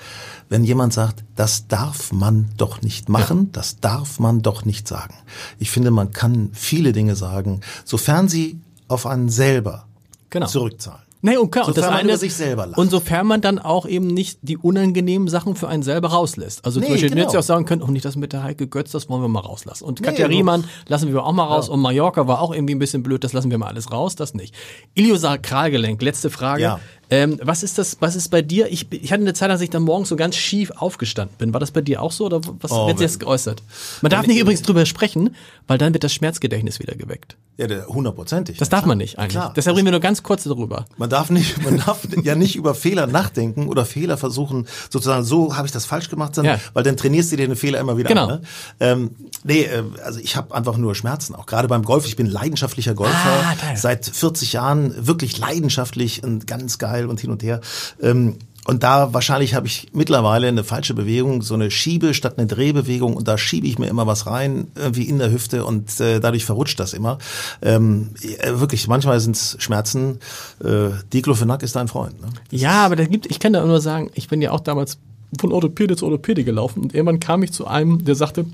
[0.50, 3.48] wenn jemand sagt, das darf man doch nicht machen, ja.
[3.52, 5.14] das darf man doch nicht sagen.
[5.58, 9.86] Ich finde, man kann viele Dinge sagen, sofern sie auf einen selber
[10.30, 10.46] genau.
[10.46, 11.07] zurückzahlen.
[11.20, 12.78] Nee, und klar, und das eine, sich selber lacht.
[12.78, 16.64] Und sofern man dann auch eben nicht die unangenehmen Sachen für einen selber rauslässt.
[16.64, 17.22] Also nee, zum Beispiel, genau.
[17.22, 19.28] jetzt ja auch sagen können, oh, nicht das mit der Heike Götz, das wollen wir
[19.28, 19.84] mal rauslassen.
[19.84, 21.66] Und nee, Katja Riemann lassen wir auch mal raus.
[21.66, 21.74] Ja.
[21.74, 24.34] Und Mallorca war auch irgendwie ein bisschen blöd, das lassen wir mal alles raus, das
[24.34, 24.54] nicht.
[24.94, 26.62] Iliosakralgelenk, letzte Frage.
[26.62, 26.80] Ja.
[27.10, 28.70] Ähm, was ist das, was ist bei dir?
[28.70, 31.52] Ich, ich hatte eine Zeit, als ich dann morgens so ganz schief aufgestanden bin.
[31.52, 33.62] War das bei dir auch so oder was oh, wird jetzt geäußert?
[34.02, 35.34] Man darf nicht ich, übrigens drüber sprechen,
[35.66, 37.36] weil dann wird das Schmerzgedächtnis wieder geweckt.
[37.56, 38.58] Ja, hundertprozentig.
[38.58, 39.32] Das darf man nicht eigentlich.
[39.32, 39.52] Klar.
[39.56, 40.84] Deshalb reden wir nur ganz kurz darüber.
[40.96, 45.56] Man darf nicht, man darf ja nicht über Fehler nachdenken oder Fehler versuchen, sozusagen, so
[45.56, 46.60] habe ich das falsch gemacht, sondern, ja.
[46.72, 48.28] weil dann trainierst du dir den Fehler immer wieder genau.
[48.28, 48.28] an.
[48.28, 48.40] Ne?
[48.78, 49.10] Ähm,
[49.42, 52.06] nee, äh, also ich habe einfach nur Schmerzen, auch gerade beim Golf.
[52.06, 57.30] Ich bin leidenschaftlicher Golfer, ah, seit 40 Jahren wirklich leidenschaftlich und ganz geil und hin
[57.30, 57.60] und her.
[58.00, 58.36] Ähm,
[58.68, 63.16] und da wahrscheinlich habe ich mittlerweile eine falsche Bewegung, so eine Schiebe statt eine Drehbewegung
[63.16, 66.44] und da schiebe ich mir immer was rein, irgendwie in der Hüfte und äh, dadurch
[66.44, 67.16] verrutscht das immer.
[67.62, 70.18] Ähm, äh, wirklich, manchmal sind es Schmerzen.
[70.62, 72.20] Äh, Diclofenac ist dein Freund.
[72.20, 72.28] Ne?
[72.50, 74.98] Ja, aber da gibt, ich kann da nur sagen, ich bin ja auch damals
[75.40, 78.44] von Orthopäde zu Orthopäde gelaufen und irgendwann kam ich zu einem, der sagte,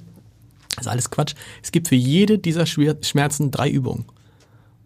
[0.76, 1.34] Das ist alles Quatsch.
[1.61, 4.05] Es gibt für jede dieser Schmerzen drei Übungen.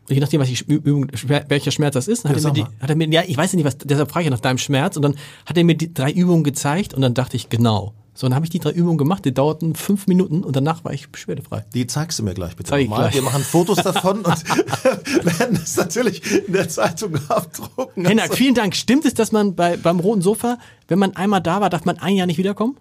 [0.09, 1.09] Je nachdem, was die Übung,
[1.49, 3.65] welcher Schmerz das ist, hat er, mir die, hat er mir, ja, ich weiß nicht,
[3.65, 4.97] was, deshalb frage ich nach deinem Schmerz.
[4.97, 7.95] Und dann hat er mir die drei Übungen gezeigt und dann dachte ich, genau.
[8.15, 10.93] So, dann habe ich die drei Übungen gemacht, die dauerten fünf Minuten und danach war
[10.93, 11.65] ich beschwerdefrei.
[11.73, 13.15] Die zeigst du mir gleich bitte Zeig nochmal.
[13.15, 14.27] Wir machen Fotos davon und
[15.25, 18.05] werden es natürlich in der Zeitung abdrucken.
[18.05, 18.75] Hennak, vielen Dank.
[18.75, 21.99] Stimmt es, dass man bei, beim roten Sofa, wenn man einmal da war, darf man
[21.99, 22.77] ein Jahr nicht wiederkommen?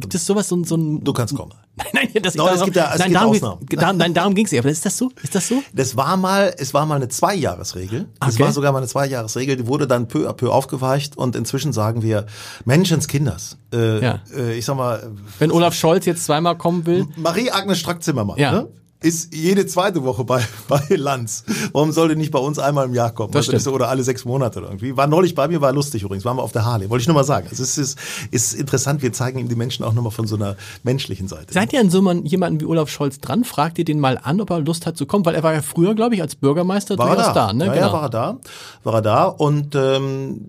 [0.00, 1.02] Gibt es sowas, so, so ein...
[1.02, 1.52] Du kannst kommen.
[1.94, 3.98] Nein, nein, das Doch, es gibt ja- es nein, gibt darum, Ausnahmen.
[3.98, 4.58] nein, darum ging es nicht.
[4.60, 5.10] Aber ist das so?
[5.22, 5.62] Ist das so?
[5.72, 8.08] Das war mal, es war mal eine Zweijahresregel.
[8.20, 8.42] Es Okay.
[8.44, 12.02] war sogar mal eine Zweijahresregel, die wurde dann peu à peu aufgeweicht und inzwischen sagen
[12.02, 12.26] wir
[12.64, 13.58] Menschenskinders.
[13.72, 14.20] Äh, Ja.
[14.36, 18.52] äh, ich sag mal, Wenn Olaf Scholz jetzt zweimal kommen will, Marie-Agnes Strack-Zimmermann, Ja.
[18.52, 18.68] ne?
[19.00, 21.44] Ist jede zweite Woche bei, bei Lanz.
[21.72, 23.30] Warum sollte nicht bei uns einmal im Jahr kommen?
[23.32, 24.96] Das Also ist Oder alle sechs Monate oder irgendwie.
[24.96, 26.24] War neulich bei mir, war lustig übrigens.
[26.24, 26.90] Waren wir auf der Harley.
[26.90, 27.46] Wollte ich nur mal sagen.
[27.48, 27.96] Also es ist,
[28.32, 29.00] ist interessant.
[29.00, 31.54] Wir zeigen ihm die Menschen auch nochmal von so einer menschlichen Seite.
[31.54, 33.44] seid ihr an so man- jemanden wie Olaf Scholz dran?
[33.44, 35.24] Fragt ihr den mal an, ob er Lust hat zu kommen?
[35.24, 37.46] Weil er war ja früher, glaube ich, als Bürgermeister war er durchaus da.
[37.48, 37.52] da.
[37.52, 37.66] ne?
[37.66, 37.86] ja, genau.
[37.86, 38.38] ja, war er da.
[38.82, 39.24] War er da.
[39.26, 40.40] Und ähm,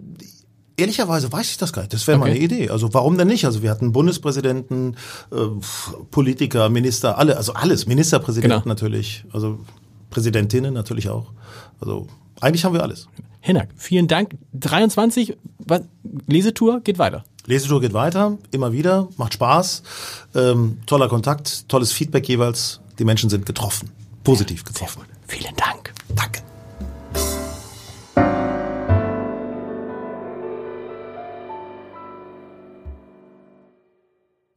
[0.79, 1.93] ehrlicherweise weiß ich das gar nicht.
[1.93, 2.35] Das wäre mal Okay.
[2.35, 2.69] eine Idee.
[2.69, 3.45] Also warum denn nicht?
[3.45, 4.95] Also wir hatten Bundespräsidenten,
[5.31, 5.35] äh,
[6.11, 7.85] Politiker, Minister, alle, also alles.
[7.87, 8.67] Ministerpräsidenten Genau.
[8.67, 9.25] natürlich.
[9.31, 9.59] Also
[10.09, 11.31] Präsidentinnen natürlich auch.
[11.79, 12.07] Also
[12.41, 13.07] eigentlich haben wir alles.
[13.41, 14.35] Hennak, vielen Dank.
[14.53, 15.81] 23, was,
[16.27, 17.23] Lesetour geht weiter.
[17.45, 19.81] Lesetour geht weiter, immer wieder, macht Spaß,
[20.35, 22.81] ähm, toller Kontakt, tolles Feedback jeweils.
[22.99, 23.89] Die Menschen sind getroffen,
[24.23, 25.03] positiv getroffen.
[25.27, 25.93] Vielen Dank.
[26.15, 26.41] Danke.